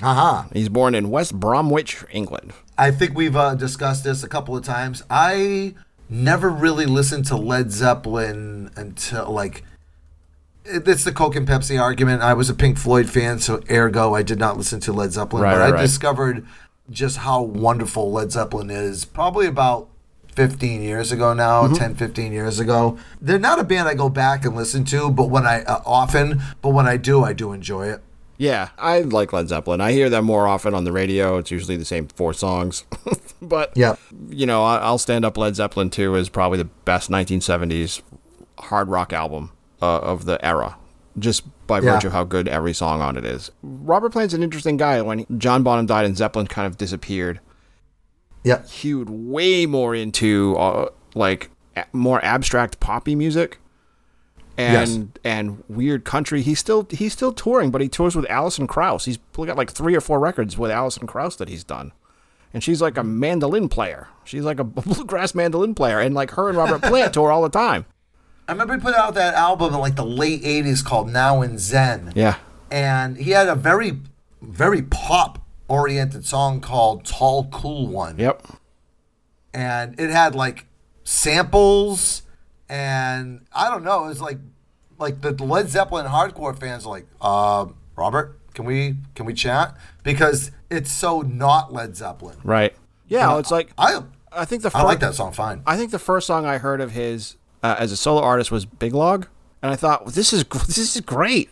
[0.00, 0.48] haha.
[0.54, 2.54] He's born in West Bromwich, England.
[2.78, 5.02] I think we've uh, discussed this a couple of times.
[5.10, 5.74] I
[6.08, 9.62] never really listened to Led Zeppelin until like
[10.64, 12.22] it's the Coke and Pepsi argument.
[12.22, 15.42] I was a Pink Floyd fan, so ergo I did not listen to Led Zeppelin.
[15.42, 15.82] Right, but right, I right.
[15.82, 16.46] discovered
[16.88, 19.88] just how wonderful Led Zeppelin is probably about
[20.38, 21.74] 15 years ago now, Mm-hmm.
[21.74, 22.96] 10, 15 years ago.
[23.20, 26.40] They're not a band I go back and listen to, but when I uh, often,
[26.62, 28.00] but when I do, I do enjoy it.
[28.36, 29.80] Yeah, I like Led Zeppelin.
[29.80, 31.38] I hear them more often on the radio.
[31.38, 32.84] It's usually the same four songs.
[33.42, 33.96] but, Yeah.
[34.28, 38.00] you know, I'll stand up Led Zeppelin 2 is probably the best 1970s
[38.58, 39.50] hard rock album
[39.82, 40.76] uh, of the era,
[41.18, 41.94] just by Yeah.
[41.94, 43.50] virtue of how good every song on it is.
[43.64, 45.02] Robert Plant's an interesting guy.
[45.02, 47.40] When John Bonham died and Zeppelin kind of disappeared,
[48.44, 48.62] Yeah.
[48.66, 53.58] hewed way more into uh, like a- more abstract poppy music
[54.56, 56.42] and and weird country.
[56.42, 59.04] He's still he's still touring, but he tours with Alison Krauss.
[59.04, 61.92] He's got like three or four records with Alison Krauss that he's done.
[62.54, 64.08] And she's like a mandolin player.
[64.24, 67.48] She's like a bluegrass mandolin player, and like her and Robert Plant tour all the
[67.50, 67.84] time.
[68.48, 71.60] I remember he put out that album in like the late 80s called Now and
[71.60, 72.14] Zen.
[72.16, 72.36] Yeah,
[72.70, 74.00] And he had a very,
[74.40, 78.18] very pop oriented song called Tall Cool One.
[78.18, 78.42] yep,
[79.54, 80.66] And it had like
[81.04, 82.22] samples
[82.68, 84.38] and I don't know, it was like
[84.98, 89.76] like the Led Zeppelin hardcore fans are like, uh, Robert, can we can we chat?
[90.02, 92.36] Because it's so not Led Zeppelin.
[92.44, 92.74] right.
[93.06, 95.62] Yeah, it's like I I think the I like that song fine.
[95.66, 98.66] I think the first song I heard of his uh, as a solo artist was
[98.66, 99.26] Big Log,
[99.62, 101.48] and I thought well, this is this is great.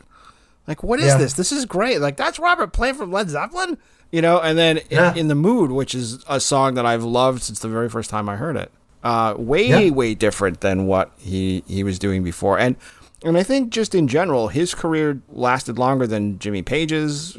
[0.67, 1.17] Like, what is Yeah.
[1.19, 1.33] this?
[1.35, 2.01] This is great.
[2.01, 3.79] Like, that's Robert Plant from Led Zeppelin,
[4.13, 4.39] you know.
[4.41, 5.13] And then Yeah.
[5.13, 8.11] in, in the Mood, which is a song that I've loved since the very first
[8.11, 8.71] time I heard it.
[9.05, 9.91] Uh, way Yeah.
[9.91, 12.77] way different than what he he was doing before, and
[13.25, 17.39] and I think just in general, his career lasted longer than Jimmy Page's,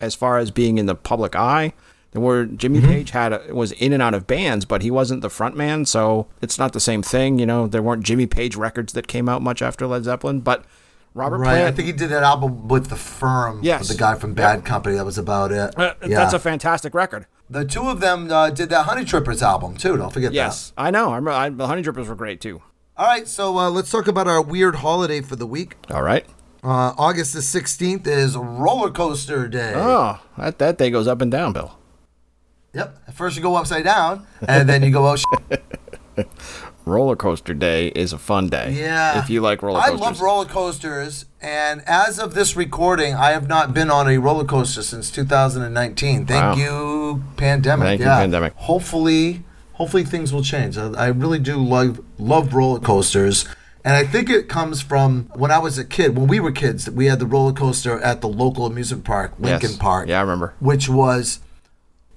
[0.00, 1.72] as far as being in the public eye.
[2.12, 2.88] Where Jimmy Mm-hmm.
[2.88, 5.84] Page had a, was in and out of bands, but he wasn't the front man,
[5.84, 7.40] so it's not the same thing.
[7.40, 10.64] You know, there weren't Jimmy Page records that came out much after Led Zeppelin, but
[11.14, 11.62] Robert Right.
[11.64, 13.60] I think he did that album with the firm.
[13.62, 13.80] Yes.
[13.80, 14.96] With the guy from Bad Company.
[14.96, 15.78] That was about it.
[15.78, 16.08] uh, yeah.
[16.18, 17.26] That's a fantastic record.
[17.48, 19.96] the two of them uh, did that Honey Drippers album too.
[19.96, 20.34] Don't forget that.
[20.36, 21.10] Yes, I know.
[21.10, 21.30] I remember.
[21.30, 22.62] I, the Honey Drippers were great too.
[22.96, 23.28] All right.
[23.28, 25.76] So uh, let's talk about our weird holiday for the week.
[25.90, 26.26] All right.
[26.64, 29.72] Uh, August the 16th is Roller Coaster Day.
[29.76, 31.78] Oh, that that day goes up and down, Bill.
[32.72, 33.02] Yep.
[33.06, 35.64] At First you go upside down, and then you go, oh, shit.
[36.86, 38.72] Roller coaster day is a fun day.
[38.72, 39.18] Yeah.
[39.18, 40.00] If you like roller coasters.
[40.00, 44.18] I love roller coasters, and as of this recording, I have not been on a
[44.18, 46.26] roller coaster since 2019.
[46.26, 46.54] Thank Wow.
[46.56, 47.86] you, pandemic.
[47.86, 48.52] Thank you, pandemic.
[48.56, 49.44] Hopefully,
[49.74, 50.76] hopefully things will change.
[50.76, 53.46] I, I really do love love roller coasters.
[53.86, 56.16] And I think it comes from when I was a kid.
[56.16, 59.70] When we were kids, we had the roller coaster at the local amusement park, Lincoln
[59.72, 59.78] Yes.
[59.78, 60.08] Park.
[60.08, 60.54] Yeah, I remember.
[60.58, 61.40] Which was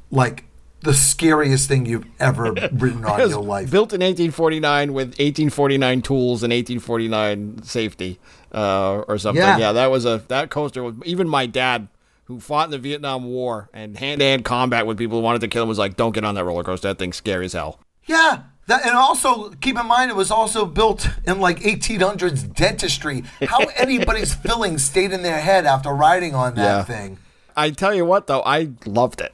[0.09, 0.45] like
[0.87, 3.69] the scariest thing you've ever ridden on your life.
[3.69, 8.19] Built in 1849 with 1849 tools and 1849 safety,
[8.53, 9.43] uh, or something.
[9.43, 9.57] Yeah.
[9.57, 9.71] Yeah.
[9.73, 10.81] that was a that coaster.
[10.83, 11.89] Was even my dad,
[12.25, 15.63] who fought in the Vietnam War and hand-to-hand combat with people who wanted to kill
[15.63, 16.87] him, was like, "Don't get on that roller coaster.
[16.87, 18.43] That thing's scary as hell." Yeah.
[18.67, 23.23] That, and also keep in mind it was also built in like 1800s dentistry.
[23.47, 26.83] How anybody's filling stayed in their head after riding on that Yeah.
[26.83, 27.17] thing.
[27.55, 29.33] I tell you what, though, I loved it.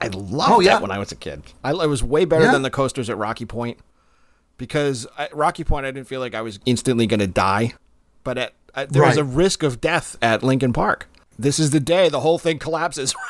[0.00, 0.76] I loved Oh, yeah.
[0.76, 1.42] it when I was a kid.
[1.64, 2.52] I, it was way better Yeah.
[2.52, 3.78] than the coasters at Rocky Point
[4.56, 7.74] because at Rocky Point, I didn't feel like I was instantly going to die,
[8.24, 11.08] but at, at there was a risk of death at Lincoln Park.
[11.38, 13.14] This is the day the whole thing collapses.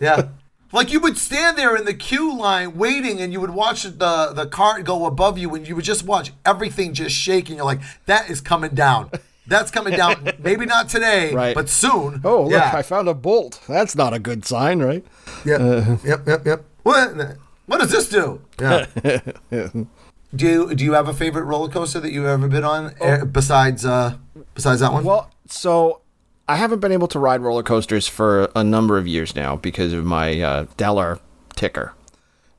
[0.00, 0.28] Yeah.
[0.72, 4.32] like you would stand there in the queue line waiting and you would watch the
[4.34, 7.66] the cart go above you and you would just watch everything just shake and you're
[7.66, 9.10] like that is coming down.
[9.52, 10.32] That's coming down.
[10.42, 11.54] Maybe not today, Right.
[11.54, 12.20] but soon.
[12.24, 12.72] oh, look, yeah.
[12.74, 13.60] I found a bolt.
[13.68, 15.04] That's not a good sign, right?
[15.44, 15.60] Yep.
[16.04, 16.26] yep.
[16.26, 16.46] Yep.
[16.46, 16.64] Yep.
[16.82, 17.36] What?
[17.66, 18.40] What does this do?
[18.60, 18.86] Yeah.
[19.50, 19.86] do
[20.34, 23.84] you do you have a favorite roller coaster that you've ever been on eh, besides
[23.86, 24.16] uh
[24.54, 25.04] besides that one?
[25.04, 26.00] Well, so
[26.48, 29.92] I haven't been able to ride roller coasters for a number of years now because
[29.92, 31.20] of my uh, Deller
[31.54, 31.94] ticker.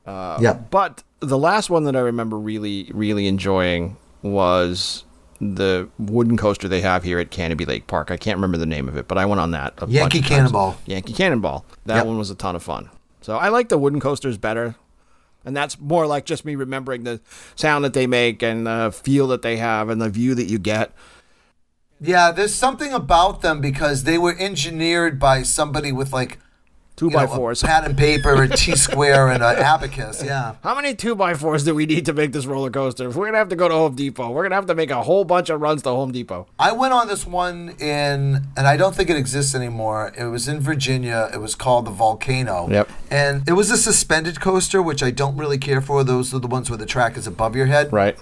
[0.05, 0.53] Uh, yeah.
[0.53, 5.03] But the last one that I remember really, really enjoying was
[5.43, 8.11] the wooden coaster they have here at Canobie Lake Park.
[8.11, 9.73] I can't remember the name of it, but I went on that.
[9.77, 10.29] A Yankee bunch of times.
[10.29, 10.77] Cannonball.
[10.85, 11.65] Yankee Cannonball.
[11.85, 12.05] That Yep.
[12.07, 12.89] one was a ton of fun.
[13.21, 14.75] So I like the wooden coasters better.
[15.45, 17.19] And that's more like just me remembering the
[17.55, 20.57] sound that they make and the feel that they have and the view that you
[20.57, 20.93] get.
[21.99, 26.37] Yeah, there's something about them because they were engineered by somebody with like
[26.95, 27.63] Two by know, fours.
[27.63, 30.23] pad and paper, a T square, and an abacus.
[30.23, 30.55] Yeah.
[30.63, 33.09] How many two by fours do we need to make this roller coaster?
[33.09, 35.01] If we're gonna have to go to Home Depot, we're gonna have to make a
[35.01, 36.45] whole bunch of runs to Home Depot.
[36.59, 40.13] I went on this one in, and I don't think it exists anymore.
[40.15, 41.31] It was in Virginia.
[41.33, 42.69] It was called the Volcano.
[42.69, 42.89] Yep.
[43.09, 46.03] And it was a suspended coaster, which I don't really care for.
[46.03, 47.91] Those are the ones where the track is above your head.
[47.91, 48.17] Right.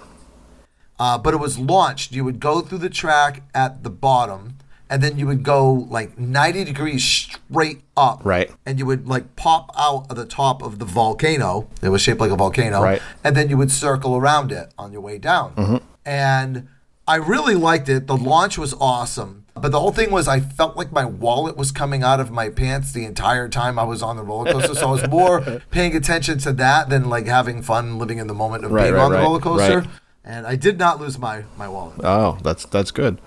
[0.97, 2.12] Uh, but it was launched.
[2.13, 4.57] You would go through the track at the bottom,
[4.91, 8.21] and then you would go like 90 degrees straight up.
[8.25, 8.51] Right.
[8.65, 11.69] And you would like pop out of the top of the volcano.
[11.82, 12.82] It was shaped like a volcano.
[12.84, 13.01] Right.
[13.23, 15.56] And then you would circle around it on your way down.
[15.56, 15.77] Mm-hmm.
[16.06, 16.67] And
[17.08, 18.06] I really liked it.
[18.08, 19.45] The launch was awesome.
[19.56, 22.49] But the whole thing was, I felt like my wallet was coming out of my
[22.49, 24.75] pants the entire time I was on the roller coaster.
[24.75, 28.34] so I was more paying attention to that than like having fun living in the
[28.34, 29.86] moment of Right, being right, on the right, roller coaster.
[30.23, 31.99] and I did not lose my my wallet.
[32.04, 33.19] Oh, that's that's good.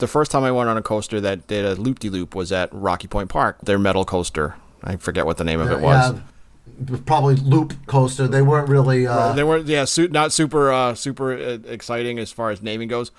[0.00, 2.50] The first time I went on a coaster that did a loop de loop was
[2.52, 3.58] at Rocky Point Park.
[3.62, 4.56] Their metal coaster.
[4.82, 6.14] I forget what the name of it was.
[6.88, 8.26] Yeah, probably loop coaster.
[8.26, 9.06] They weren't really.
[9.06, 12.88] Uh, They weren't, yeah, su- not super, uh, super uh, exciting as far as naming
[12.88, 13.10] goes.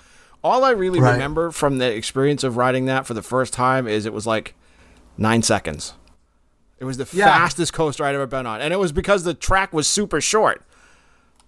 [0.44, 1.12] All I really Right.
[1.12, 4.54] remember from the experience of riding that for the first time is it was like
[5.16, 5.94] nine seconds.
[6.80, 7.26] It was the Yeah.
[7.26, 10.62] fastest coaster I'd ever been on, and it was because the track was super short.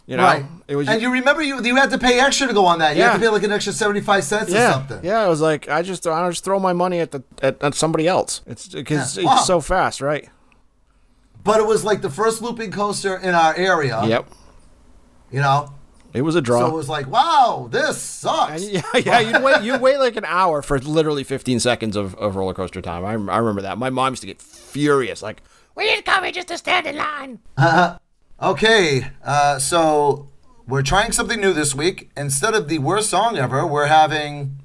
[0.07, 0.45] You know, right.
[0.69, 2.95] it was and you remember you you had to pay extra to go on that.
[2.95, 5.01] You had to pay like an extra seventy five cents or yeah, something.
[5.03, 5.25] yeah.
[5.25, 8.07] It was like I just I just throw my money at the at, at somebody
[8.07, 8.43] else.
[8.47, 9.25] It's because Yeah.
[9.25, 9.37] Wow.
[9.37, 10.29] it's so fast, right?
[11.43, 14.03] But it was like the first looping coaster in our area.
[14.05, 14.27] Yep,
[15.31, 15.73] You know.
[16.15, 16.61] it was a draw.
[16.61, 18.63] So it was like, wow, this sucks.
[18.63, 22.15] And yeah, yeah, you'd wait, you'd wait like an hour for literally 15 seconds of,
[22.17, 23.05] of roller coaster time.
[23.05, 23.77] I, I remember that.
[23.79, 25.43] My mom used to get furious, like,
[25.75, 27.41] "We didn't come here just to stand in line."
[28.45, 30.29] Okay, uh, so
[30.69, 32.11] we're trying something new this week.
[32.15, 34.59] Instead of the worst song ever, we're having.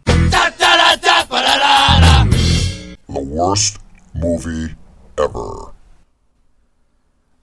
[3.07, 3.79] The worst
[4.13, 4.75] movie
[5.17, 5.71] ever.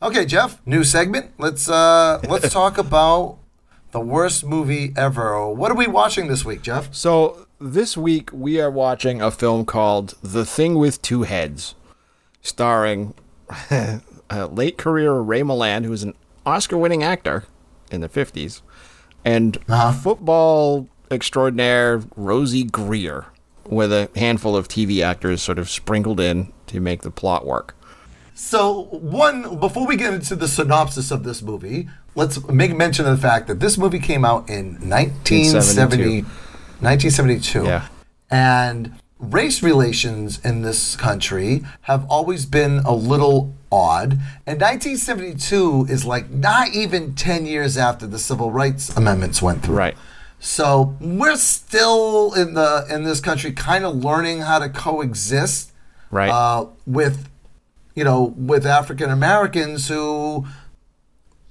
[0.03, 1.33] Okay, Jeff, new segment.
[1.39, 3.39] Let's uh, let's talk about
[3.93, 5.49] the worst movie ever.
[5.49, 6.95] What are we watching this week, Jeff?
[6.95, 11.75] So this week we are watching a film called The Thing with Two Heads,
[12.43, 13.15] starring
[13.71, 16.15] uh, late career Ray Milland, who's was
[16.47, 17.45] an Oscar-winning actor
[17.91, 18.63] in the 50s,
[19.25, 19.93] and Uh-huh.
[19.93, 23.27] football extraordinaire Rosey Grier,
[23.69, 27.75] with a handful of TV actors sort of sprinkled in to make the plot work.
[28.35, 33.17] So, one before we get into the synopsis of this movie, let's make mention of
[33.17, 36.23] the fact that this movie came out in 1970,
[36.81, 37.65] 1972.
[37.65, 37.87] Yeah.
[38.31, 44.13] And race relations in this country have always been a little odd.
[44.47, 49.77] And 1972 is like not even 10 years after the civil rights amendments went through.
[49.77, 49.97] Right.
[50.39, 55.73] So, we're still in the in this country kind of learning how to coexist
[56.11, 56.29] Right.
[56.31, 57.29] uh, with
[57.95, 60.47] you know with African Americans who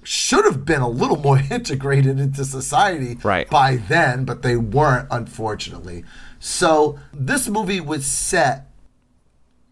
[0.04, 3.50] should have been a little more integrated into society Right.
[3.50, 6.04] by then, but they weren't, unfortunately.
[6.38, 8.68] So this movie was set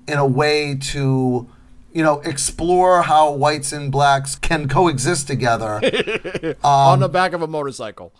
[0.08, 1.48] in a way to
[1.94, 5.80] you know explore how whites and blacks can coexist together
[6.64, 8.12] On the back of a motorcycle.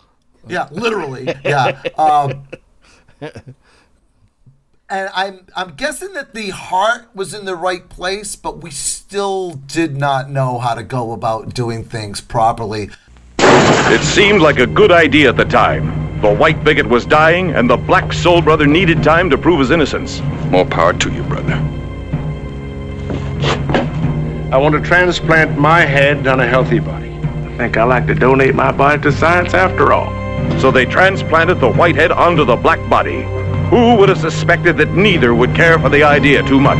[0.49, 1.27] yeah, literally.
[1.45, 1.83] Yeah.
[1.99, 2.45] Um,
[3.21, 9.53] and I'm I'm guessing that the heart was in the right place, but we still
[9.53, 12.91] did not know how to go about doing things properly.
[13.39, 16.21] It seemed like a good idea at the time.
[16.21, 19.71] The white bigot was dying, and the black soul brother needed time to prove his
[19.71, 20.21] innocence.
[20.49, 21.84] More power to you, brother.
[24.55, 27.11] I want to transplant my head on a healthy body.
[27.13, 30.13] I think I like to donate my body to science after all.
[30.61, 33.23] So they transplanted the white head onto the black body.
[33.71, 36.79] Who would have suspected that neither would care for the idea too much?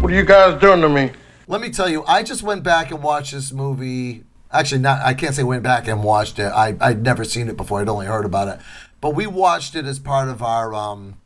[0.00, 1.10] What are you guys doing to me?
[1.48, 4.22] Let me tell you, I just went back and watched this movie.
[4.52, 6.44] Actually, not I can't say went back and watched it.
[6.46, 7.80] I I'd never seen it before.
[7.80, 8.60] I'd only heard about it.
[9.00, 11.16] But we watched it as part of our um,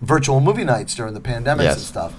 [0.00, 1.74] virtual movie nights during the pandemics Yes.
[1.78, 2.14] and stuff.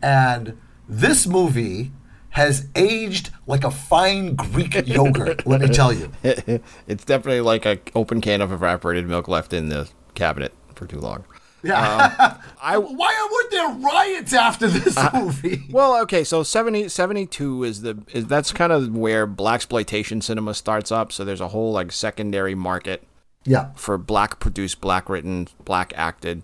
[0.00, 1.92] And this movie
[2.30, 5.46] has aged like a fine Greek yogurt.
[5.46, 6.10] let me tell you.
[6.22, 10.98] it's definitely like a open can of evaporated milk left in the cabinet for too
[10.98, 11.24] long.
[11.62, 11.78] Yeah.
[12.18, 15.66] Um, I Why weren't there riots after this uh, movie?
[15.70, 20.54] well, okay, so 70, 72 is the is that's kind of where black exploitation cinema
[20.54, 21.12] starts up.
[21.12, 23.02] So there's a whole like secondary market
[23.44, 23.70] Yeah.
[23.76, 26.42] for black produced, black written, black acted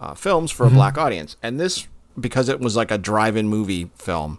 [0.00, 1.02] uh, films for a black mm-hmm.
[1.02, 1.36] audience.
[1.42, 1.88] And this,
[2.20, 4.38] because it was like a drive in movie film,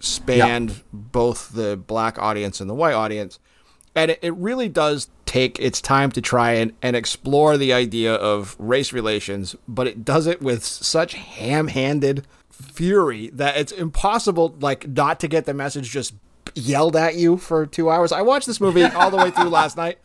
[0.00, 3.38] spanned both the black audience and the white audience.
[3.94, 8.14] And it, it really does take its time to try and, and explore the idea
[8.14, 14.54] of race relations, but it does it with such ham handed fury that it's impossible
[14.60, 16.14] like not to get the message just
[16.54, 18.12] yelled at you for two hours.
[18.12, 19.98] I watched this movie all the way through last night.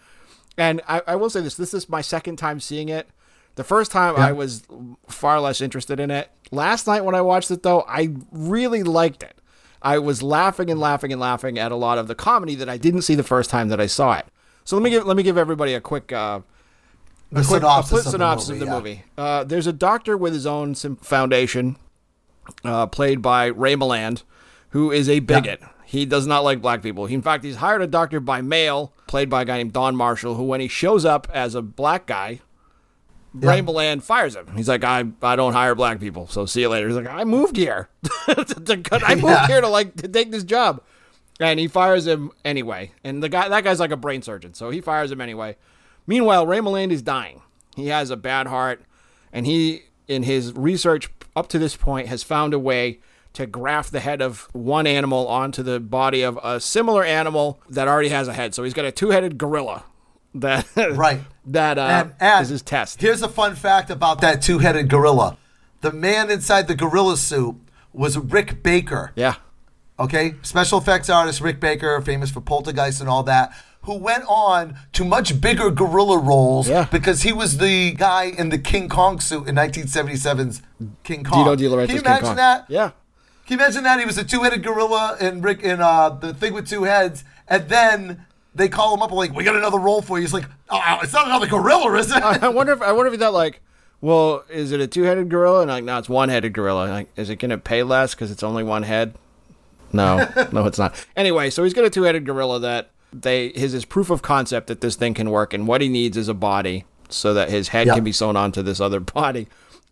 [0.58, 3.08] And I, I will say this: this is my second time seeing it.
[3.56, 4.64] The first time I was
[5.08, 6.30] far less interested in it.
[6.52, 9.36] Last night when I watched it, though, I really liked it.
[9.82, 12.78] I was laughing and laughing and laughing at a lot of the comedy that I
[12.78, 14.26] didn't see the first time that I saw it.
[14.66, 16.42] So let me give let me give everybody a quick uh,
[17.32, 18.72] The quick, synopsis, a quick of, synopsis the of the yeah.
[18.72, 19.04] movie.
[19.18, 21.78] Uh, there's a doctor with his own sim- foundation,
[22.64, 24.24] uh, played by Ray Milland,
[24.70, 25.62] who is a bigot.
[25.86, 27.08] He does not like black people.
[27.08, 29.96] He, in fact, he's hired a doctor by mail, played by a guy named Don
[29.96, 32.42] Marshall, who, when he shows up as a black guy,
[33.34, 34.48] Ray Milland fires him.
[34.56, 36.88] He's like, I, I don't hire black people, so see you later.
[36.88, 37.90] He's like, I moved here.
[38.28, 39.48] To- to- I moved Yeah.
[39.48, 40.82] here to like to take this job.
[41.40, 42.92] and he fires him anyway.
[43.04, 45.56] And the guy, that guy's like a brain surgeon, so he fires him anyway.
[46.08, 47.42] Meanwhile, Ray Milland is dying.
[47.76, 48.82] He has a bad heart,
[49.34, 53.00] and he, in his research up to this point, has found a way
[53.34, 57.88] to graft the head of one animal onto the body of a similar animal that
[57.88, 58.54] already has a head.
[58.56, 59.86] So he's got a two-headed gorilla.
[60.36, 60.66] That
[60.96, 61.22] Right.
[61.46, 63.02] That uh, And, and is his test.
[63.02, 65.36] Here's a fun fact about that two-headed gorilla.
[65.82, 67.56] The man inside the gorilla suit
[67.92, 69.12] was Rick Baker.
[69.16, 69.36] yeah.
[70.00, 73.52] Okay, special effects artist Rick Baker, famous for Poltergeist and all that,
[73.82, 76.86] who went on to much bigger gorilla roles Yeah.
[76.90, 80.62] because he was the guy in the King Kong suit in 1977's
[81.04, 81.44] King Kong.
[81.44, 82.66] Dino De Laurentiis' Can you King imagine that?
[82.70, 82.92] Yeah.
[83.48, 84.00] Can you imagine that?
[84.00, 87.68] He was a two-headed gorilla in Rick in uh, the thing with two heads, and
[87.68, 88.26] then
[88.60, 91.14] they call him up like, "We got another role for you." He's like, "Oh, it's
[91.14, 93.62] not another gorilla, is it?" I wonder if I wonder if he thought like,
[94.02, 95.62] well, is it a two-headed gorilla?
[95.62, 96.88] And like, no, it's one-headed gorilla.
[96.88, 99.16] Like, is it gonna pay less because it's only one head?
[99.92, 100.94] No, no, it's not.
[101.16, 104.82] Anyway, so he's got a two-headed gorilla that they his is proof of concept that
[104.82, 107.88] this thing can work, and what he needs is a body so that his head
[107.88, 107.96] Yeah.
[107.96, 109.48] can be sewn onto this other body.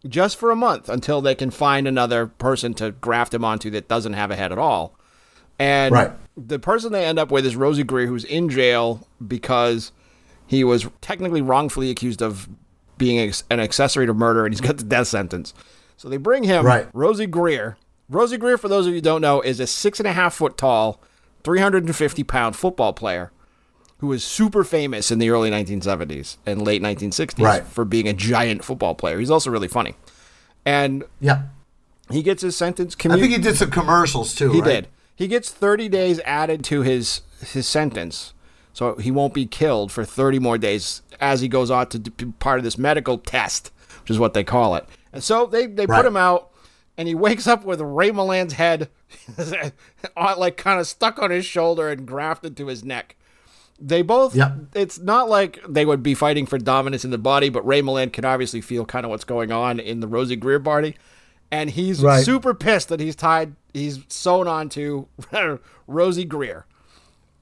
[0.08, 3.88] Just for a month until they can find another person to graft him onto that
[3.88, 4.94] doesn't have a head at all.
[5.58, 6.12] And Right.
[6.38, 9.92] The person they end up with is Rosey Grier, who's in jail because
[10.46, 12.48] he was technically wrongfully accused of
[12.98, 15.54] being an accessory to murder, and he's got the death sentence.
[15.98, 16.88] So they bring him, Right.
[16.94, 17.78] Rosey Grier.
[18.12, 20.36] Rosey Grier, for those of you who don't know, is a six and a half
[20.36, 21.02] foot tall,
[21.44, 23.32] 350 pound football player
[24.00, 27.66] who was super famous in the early 1970s and late 1960s Right.
[27.66, 29.18] for being a giant football player.
[29.20, 29.96] He's also really funny.
[30.66, 31.44] And yeah,
[32.12, 34.52] he gets his sentence I think he did some commercials too.
[34.52, 34.70] He right?
[34.84, 34.88] did.
[35.18, 37.22] He gets 30 days added to his
[37.54, 38.34] his sentence,
[38.72, 42.26] so he won't be killed for 30 more days as he goes on to be
[42.40, 44.86] part of this medical test, which is what they call it.
[45.12, 45.98] And so they they Right.
[45.98, 46.52] put him out,
[46.98, 48.90] and he wakes up with Ray Milland's head,
[50.16, 53.16] like kind of stuck on his shoulder and grafted to his neck.
[53.80, 54.36] They both.
[54.36, 54.54] Yep.
[54.76, 58.14] It's not like they would be fighting for dominance in the body, but Ray Milland
[58.14, 60.96] can obviously feel kind of what's going on in the Rosey Grier body,
[61.52, 62.24] and he's Right.
[62.26, 63.56] super pissed that he's tied.
[63.74, 65.06] He's sewn onto
[65.88, 66.66] Rosey Grier,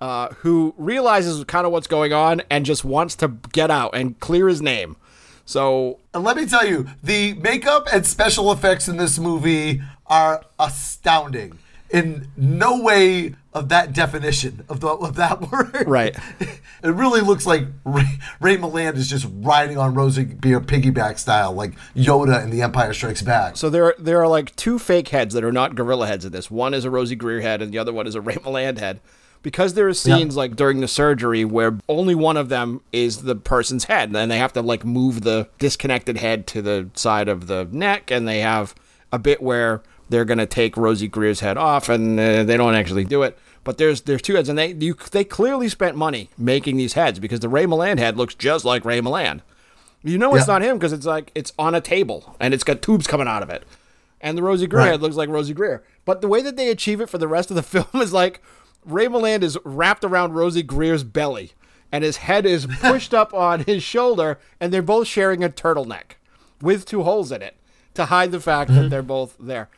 [0.01, 4.20] uh, who realizes kind of what's going on and just wants to get out and
[4.20, 4.97] clear his name.
[5.45, 10.43] So And let me tell you, the makeup and special effects in this movie are
[10.60, 11.60] astounding.
[11.91, 15.88] In no way of that definition of the of that word.
[15.88, 16.16] Right.
[16.39, 21.53] It really looks like Ray, Ray Milland is just riding on Rosey Grier piggyback style,
[21.53, 23.58] like Yoda in The Empire Strikes Back.
[23.58, 26.51] So there, there are like two fake heads that are not gorilla heads in this.
[26.51, 28.99] One is a Rosey Grier head, and the other one is a Ray Milland head.
[29.41, 33.36] Because there are scenes like during the surgery where only one of them is the
[33.36, 37.45] person's head, and they have to like move the disconnected head to the side of
[37.45, 38.74] the neck, and they have
[39.16, 43.05] a bit where they're gonna take Rosey Grier's head off, and uh, they don't actually
[43.05, 43.38] do it.
[43.63, 47.20] But there's there's two heads, and they you, they clearly spent money making these heads
[47.20, 49.41] because the Ray Milland head looks just like Ray Milland.
[50.03, 50.53] You know it's Yeah.
[50.53, 53.41] not him because it's like it's on a table and it's got tubes coming out
[53.41, 53.63] of it.
[54.22, 54.91] And the Rosey Grier Right.
[54.91, 55.84] head looks like Rosey Grier.
[56.05, 58.39] But the way that they achieve it for the rest of the film is like
[58.86, 61.53] Ray Milland is wrapped around Rosey Grier's belly
[61.91, 66.18] and his head is pushed up on his shoulder and they're both sharing a turtleneck
[66.61, 67.55] with two holes in it
[67.96, 69.70] to hide the fact that they're both there.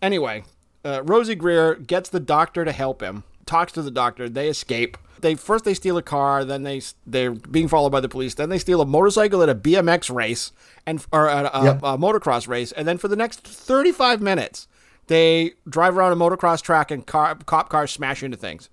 [0.00, 0.44] Anyway,
[0.84, 4.96] uh, Rosey Grier gets the doctor to help him, talks to the doctor, they escape.
[5.20, 8.34] They first they steal a car, then they they're being followed by the police.
[8.34, 10.50] Then they steal a motorcycle at a BMX race
[10.84, 11.76] and or at a, Yep.
[11.84, 14.66] a motocross race, and then for the next thirty five minutes,
[15.06, 18.68] they drive around a motocross track and car, cop cars smash into things.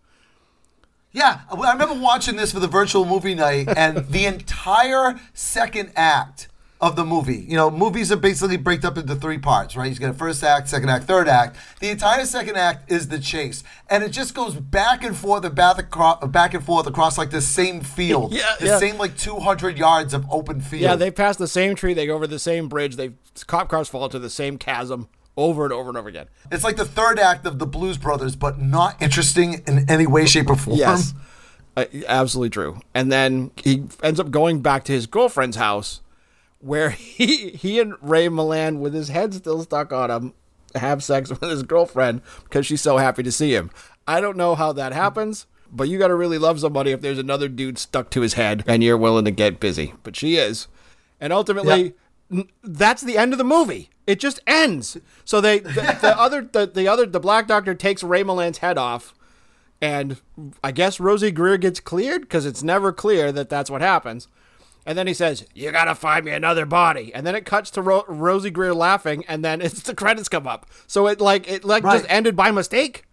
[1.12, 6.48] Yeah, I remember watching this for the virtual movie night, and the entire second act
[6.82, 7.46] of the movie.
[7.48, 9.92] You know, movies are basically break up into three parts, right?
[9.92, 11.58] You got a first act, second act, third act.
[11.82, 15.54] The entire second act is the chase, and it just goes back and forth, and
[15.54, 18.80] back across, back and forth across like the same field, Yeah, the yeah.
[18.80, 20.82] same like 200 yards of open field.
[20.84, 23.12] Yeah, they pass the same tree, they go over the same bridge, they
[23.48, 26.28] cop cars fall into the same chasm over and over and over again.
[26.52, 30.26] It's like the third act of the Blues Brothers, but not interesting in any way,
[30.26, 30.78] shape, or form.
[30.78, 31.14] Yes,
[31.78, 32.80] uh, absolutely true.
[32.94, 36.02] And then he ends up going back to his girlfriend's house,
[36.60, 40.34] where he he and Ray Milland, with his head still stuck on him,
[40.76, 43.72] have sex with his girlfriend because she's so happy to see him.
[44.08, 45.46] I don't know how that happens.
[45.72, 48.64] But you got to really love somebody if there's another dude stuck to his head
[48.66, 49.94] and you're willing to get busy.
[50.02, 50.68] But she is.
[51.22, 51.94] And ultimately,
[52.32, 53.92] n- that's the end of the movie.
[54.08, 54.98] It just ends.
[55.26, 58.80] So they the, the other the, the other the black doctor takes Ray Milland's head
[58.80, 59.14] off
[59.82, 60.18] and
[60.64, 64.28] I guess Rosey Grier gets cleared because it's never clear that that's what happens.
[64.86, 67.82] And then he says, "You gotta find me another body." And then it cuts to
[67.82, 70.66] Ro- Rosey Grier laughing, and then it's the credits come up.
[70.88, 72.00] So it like it like Right.
[72.00, 73.06] just ended by mistake.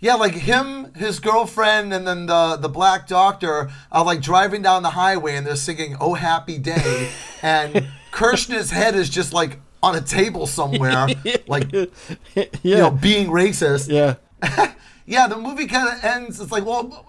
[0.00, 4.82] Yeah, like him, his girlfriend, and then the the black doctor are like driving down
[4.82, 7.10] the highway and they're singing "Oh Happy Day,"
[7.42, 11.06] and Kirshner's head is just like on a table somewhere,
[11.46, 11.88] like you
[12.64, 13.88] know, being racist.
[13.90, 14.16] Yeah.
[15.06, 16.40] Yeah, the movie kind of ends.
[16.40, 17.06] It's like, well,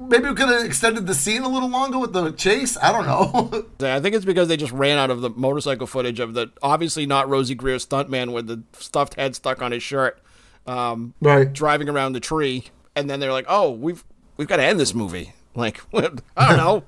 [0.00, 2.76] maybe we could have extended the scene a little longer with the chase.
[2.78, 3.66] I don't know.
[3.80, 7.06] I think it's because they just ran out of the motorcycle footage of the obviously
[7.06, 10.20] not Rosey Grier stuntman with the stuffed head stuck on his shirt,
[10.66, 11.52] um, right.
[11.52, 14.04] driving around the tree, and then they're like, "Oh, we've
[14.36, 15.80] we've got to end this movie." Like,
[16.36, 16.84] I don't know,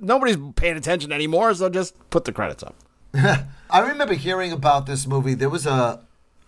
[0.00, 2.74] nobody's paying attention anymore, so just put the credits up.
[3.14, 5.34] I remember hearing about this movie.
[5.34, 6.00] There was a,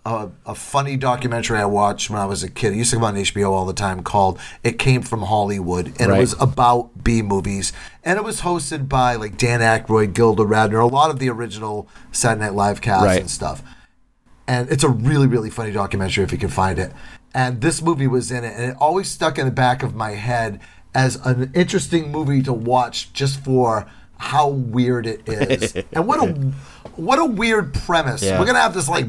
[0.07, 2.72] a a funny documentary I watched when I was a kid.
[2.72, 6.09] It used to come on HBO all the time called "It Came from Hollywood," and
[6.11, 6.18] Right.
[6.18, 7.72] it was about B movies.
[8.04, 11.88] And it was hosted by like Dan Aykroyd, Gilda Radner, a lot of the original
[12.12, 13.20] Saturday Night Live cast Right.
[13.20, 13.62] and stuff.
[14.48, 16.92] And it's a really really funny documentary if you can find it.
[17.34, 20.12] And this movie was in it, and it always stuck in the back of my
[20.12, 20.61] head
[20.94, 23.86] as an interesting movie to watch just for
[24.18, 25.74] how weird it is.
[25.92, 26.32] and what a
[26.94, 28.22] what a weird premise.
[28.22, 28.38] Yeah.
[28.38, 29.07] We're gonna have this like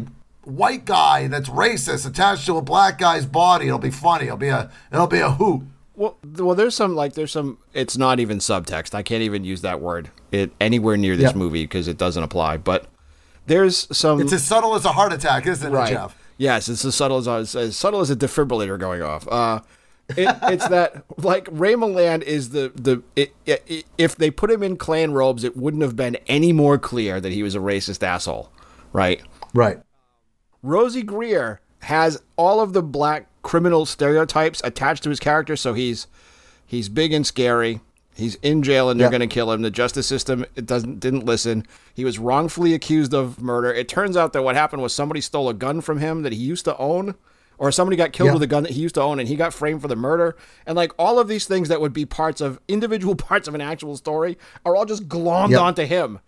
[0.48, 3.68] white guy that's racist attached to a black guy's body.
[3.68, 4.26] It'll be funny.
[4.26, 5.64] It'll be a it'll be a hoot.
[5.96, 7.58] Well, well, there's some like there's some.
[7.74, 8.94] It's not even subtext.
[8.94, 11.36] I can't even use that word it anywhere near this Yep.
[11.36, 12.58] movie because it doesn't apply.
[12.58, 12.86] But
[13.48, 14.22] there's some.
[14.22, 15.92] It's as subtle as a heart attack, isn't right.
[15.92, 16.18] it, Jeff?
[16.38, 19.28] Yes, it's as subtle as as, as subtle as a defibrillator going off.
[19.28, 19.62] Uh,
[20.10, 24.62] it, it's that like Ray Milland is the the it, it, if they put him
[24.62, 28.04] in Klan robes, it wouldn't have been any more clear that he was a racist
[28.04, 28.52] asshole,
[28.94, 29.22] right?
[29.56, 29.80] Right.
[30.68, 35.56] Rosey Grier has all of the black criminal stereotypes attached to his character.
[35.56, 36.08] So he's
[36.66, 37.80] he's big and scary.
[38.16, 39.12] He's in jail and they're Yep.
[39.20, 39.62] going to kill him.
[39.62, 41.66] The justice system it doesn't didn't listen.
[41.94, 43.72] He was wrongfully accused of murder.
[43.72, 46.40] It turns out that what happened was somebody stole a gun from him that he
[46.40, 47.14] used to own,
[47.60, 48.34] or somebody got killed Yep.
[48.34, 50.36] with a gun that he used to own, and he got framed for the murder.
[50.66, 53.62] And like all of these things that would be parts of individual parts of an
[53.62, 55.62] actual story are all just glommed Yep.
[55.62, 56.20] onto him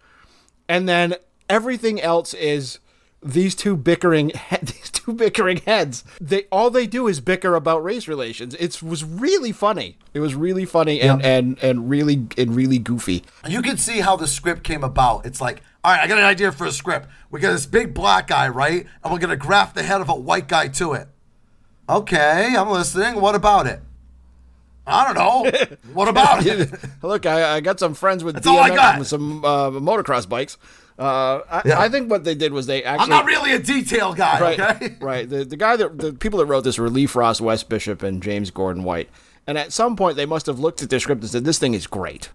[0.69, 1.15] and then
[1.49, 2.77] everything else is
[3.21, 7.83] these two bickering he- these two bickering heads they all they do is bicker about
[7.83, 11.29] race relations it was really funny it was really funny and Yep.
[11.29, 15.25] and and really and really goofy You can see how the script came about.
[15.25, 17.07] It's like, all right, I got an idea for a script.
[17.31, 18.85] We got this big black guy, right?
[19.03, 21.07] And we're gonna graft the head of a white guy to it.
[21.87, 23.19] Okay, I'm listening.
[23.21, 23.79] What about it?
[24.85, 25.51] I don't know.
[25.93, 26.71] What about it?
[27.01, 29.05] look I, I got some friends with That's all I got.
[29.05, 30.57] some uh, motocross bikes
[30.99, 31.79] uh, I, Yeah.
[31.79, 34.59] I think what they did was they actually I'm not really a detail guy, right,
[34.59, 34.95] okay?
[35.01, 35.29] right.
[35.29, 38.21] The the guy that the people that wrote this were Lee Frost, Wes Bishop, and
[38.21, 39.09] James Gordon White.
[39.47, 41.73] And at some point, they must have looked at their script and said, "This thing
[41.73, 42.29] is great.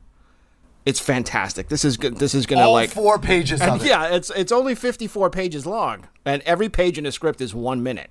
[0.87, 1.69] It's fantastic.
[1.69, 2.17] This is good.
[2.19, 3.89] This is gonna All like four pages and of it.
[3.89, 7.55] yeah, it's it's only fifty four pages long, and every page in the script is
[7.55, 8.11] one minute.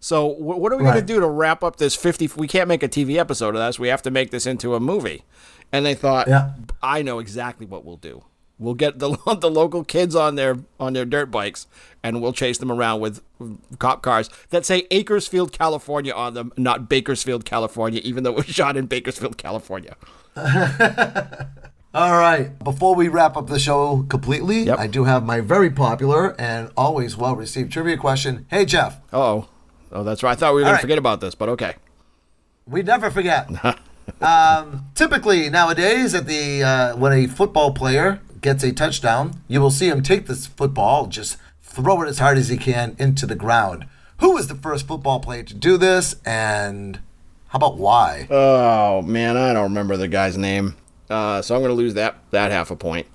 [0.00, 0.94] So wh- what are we Right.
[0.94, 2.28] gonna do to wrap up this fifty?
[2.36, 3.78] We can't make a TV episode of this.
[3.78, 5.24] We have to make this into a movie.
[5.72, 6.50] And they thought, Yeah.
[6.82, 8.22] I know exactly what we'll do.
[8.58, 11.66] We'll get the the local kids on their on their dirt bikes,
[12.02, 13.20] and we'll chase them around with
[13.78, 18.46] cop cars that say Acresfield, California on them, not Bakersfield, California, even though it was
[18.46, 19.96] shot in Bakersfield, California.
[21.94, 22.58] All right.
[22.62, 24.78] Before we wrap up the show completely, Yep.
[24.78, 28.46] I do have my very popular and always well received trivia question.
[28.50, 29.46] Hey, Jeff, Oh,
[29.92, 30.32] oh, that's right.
[30.32, 31.74] I thought we were All gonna forget about this, but okay.
[32.66, 33.48] we never forget.
[34.20, 39.70] um, typically nowadays, at the uh, when a football player gets a touchdown, you will
[39.70, 43.34] see him take this football, just throw it as hard as he can into the
[43.34, 43.86] ground.
[44.20, 47.00] Who was the first football player to do this, and
[47.48, 48.28] how about why?
[48.30, 50.76] Oh man, I don't remember the guy's name,
[51.10, 53.08] uh, so I'm gonna lose that that half a point.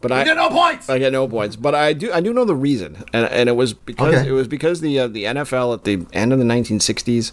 [0.00, 0.88] But I get no points.
[0.88, 3.56] I get no points, but I do I do know the reason, and and it
[3.56, 4.28] was because Okay.
[4.28, 7.32] it was because the uh, the NFL at the end of the 1960s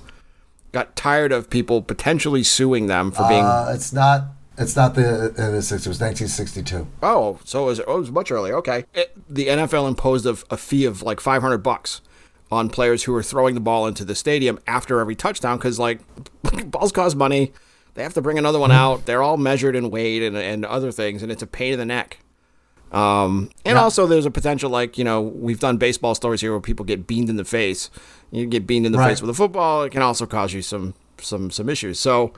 [0.72, 4.26] got tired of people potentially suing them for being Uh, it's not.
[4.58, 5.86] It's not the uh, the six.
[5.86, 6.88] It was 1962.
[7.02, 8.56] oh so it was, oh, it was much earlier.
[8.58, 12.02] Okay, it, the NFL imposed a, a fee of like 500 bucks
[12.52, 16.00] on players who were throwing the ball into the stadium after every touchdown because like
[16.66, 17.52] balls cost money.
[17.96, 19.06] They have to bring another one out.
[19.06, 21.86] They're all measured and weighed and, and other things, and it's a pain in the
[21.86, 22.20] neck.
[22.92, 26.60] Um, and also, there's a potential, like you know, we've done baseball stories here where
[26.62, 27.90] people get beamed in the face.
[28.32, 29.10] You get beamed in the Right.
[29.10, 32.00] face with a football; it can also cause you some some some issues.
[32.00, 32.34] So,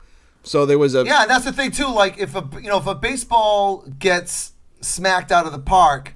[0.46, 1.88] so there was a Yeah, and that's the thing too.
[1.88, 6.14] Like if a you know if a baseball gets smacked out of the park,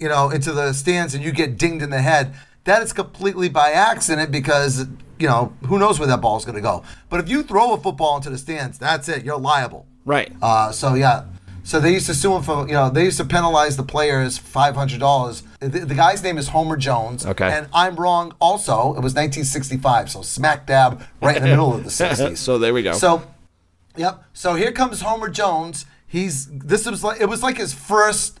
[0.00, 2.34] you know, into the stands, and you get dinged in the head,
[2.64, 4.86] that is completely by accident because
[5.18, 6.82] you know who knows where that ball is going to go.
[7.08, 9.24] But if you throw a football into the stands, that's it.
[9.24, 9.86] You're liable.
[10.04, 10.32] right.
[10.42, 11.24] Uh, so yeah,
[11.64, 14.36] So they used to sue him for, you know, they used to penalize the players
[14.38, 15.44] five hundred dollars.
[15.60, 17.24] The, the guy's name is Homer Jones.
[17.24, 17.48] Okay.
[17.56, 18.34] And I'm wrong.
[18.40, 22.38] Also, it was 1965, so smack dab right in the middle of the 60s.
[22.38, 22.94] So there we go.
[22.94, 23.22] So,
[23.96, 24.24] yep.
[24.32, 25.86] So here comes Homer Jones.
[26.06, 28.40] He's this was like it was like his first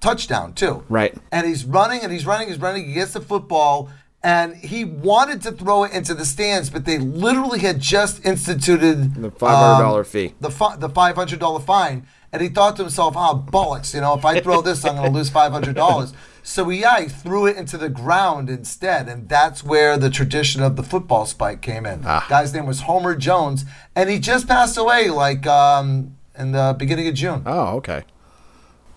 [0.00, 0.84] touchdown too.
[0.88, 1.16] Right.
[1.32, 2.86] And he's running and he's running, he's running.
[2.86, 3.90] He gets the football
[4.22, 9.14] and he wanted to throw it into the stands, but they literally had just instituted
[9.14, 10.34] The $500 um, fee.
[10.40, 12.06] The fi- the five hundred dollar fine.
[12.30, 13.94] And he thought to himself, "Oh bollocks!
[13.94, 16.12] You know, if I throw this, I'm going to lose five hundred dollars."
[16.48, 20.82] So he, threw it into the ground instead, and that's where the tradition of the
[20.82, 22.04] football spike came in.
[22.06, 22.24] Ah.
[22.26, 27.06] Guy's name was Homer Jones, and he just passed away like um, in the beginning
[27.06, 27.42] of June.
[27.44, 28.02] oh, okay.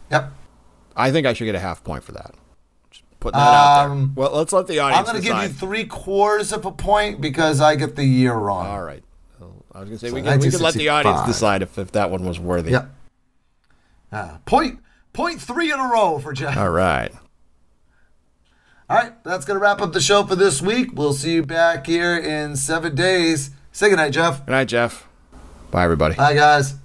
[0.09, 0.31] Yep.
[0.95, 2.33] I think I should get a half point for that.
[2.89, 3.91] Just putting that out there.
[3.91, 6.71] Um, Well, let's let the audience I'm going to give you three quarters of a
[6.71, 8.65] point because I get the year wrong.
[8.65, 9.03] All right.
[9.73, 11.77] I was going to say So we, can, we can let the audience decide if,
[11.77, 12.71] if that one was worthy.
[12.71, 12.95] Yep.
[14.09, 14.79] Uh, point
[15.11, 16.55] point three in a row for Jeff.
[16.55, 17.11] All right.
[18.91, 20.89] All right, that's going to wrap up the show for this week.
[20.93, 23.51] We'll see you back here in seven days.
[23.71, 24.45] Say goodnight, Jeff.
[24.45, 25.07] Good night, Jeff.
[25.71, 26.15] Bye, everybody.
[26.15, 26.75] Bye, guys.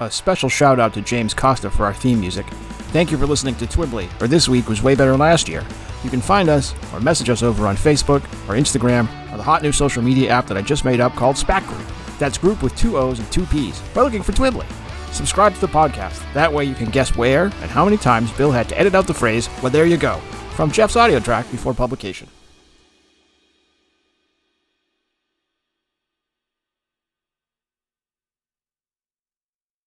[0.00, 2.44] A special shout out to James Costa for our theme music.
[2.90, 5.64] Thank you for listening to Twibbly, or This Week Was Way Better Than Last Year.
[6.02, 9.62] You can find us or message us over on Facebook or Instagram or the hot
[9.62, 11.86] new social media app that I just made up called SPAC Group.
[12.18, 14.66] That's group with two O's and two P's by looking for Twibbly.
[15.14, 16.20] Subscribe to the podcast.
[16.34, 19.06] That way you can guess where and how many times Bill had to edit out
[19.06, 20.16] the phrase, well, there you go,
[20.56, 22.28] from Jeff's audio track before publication.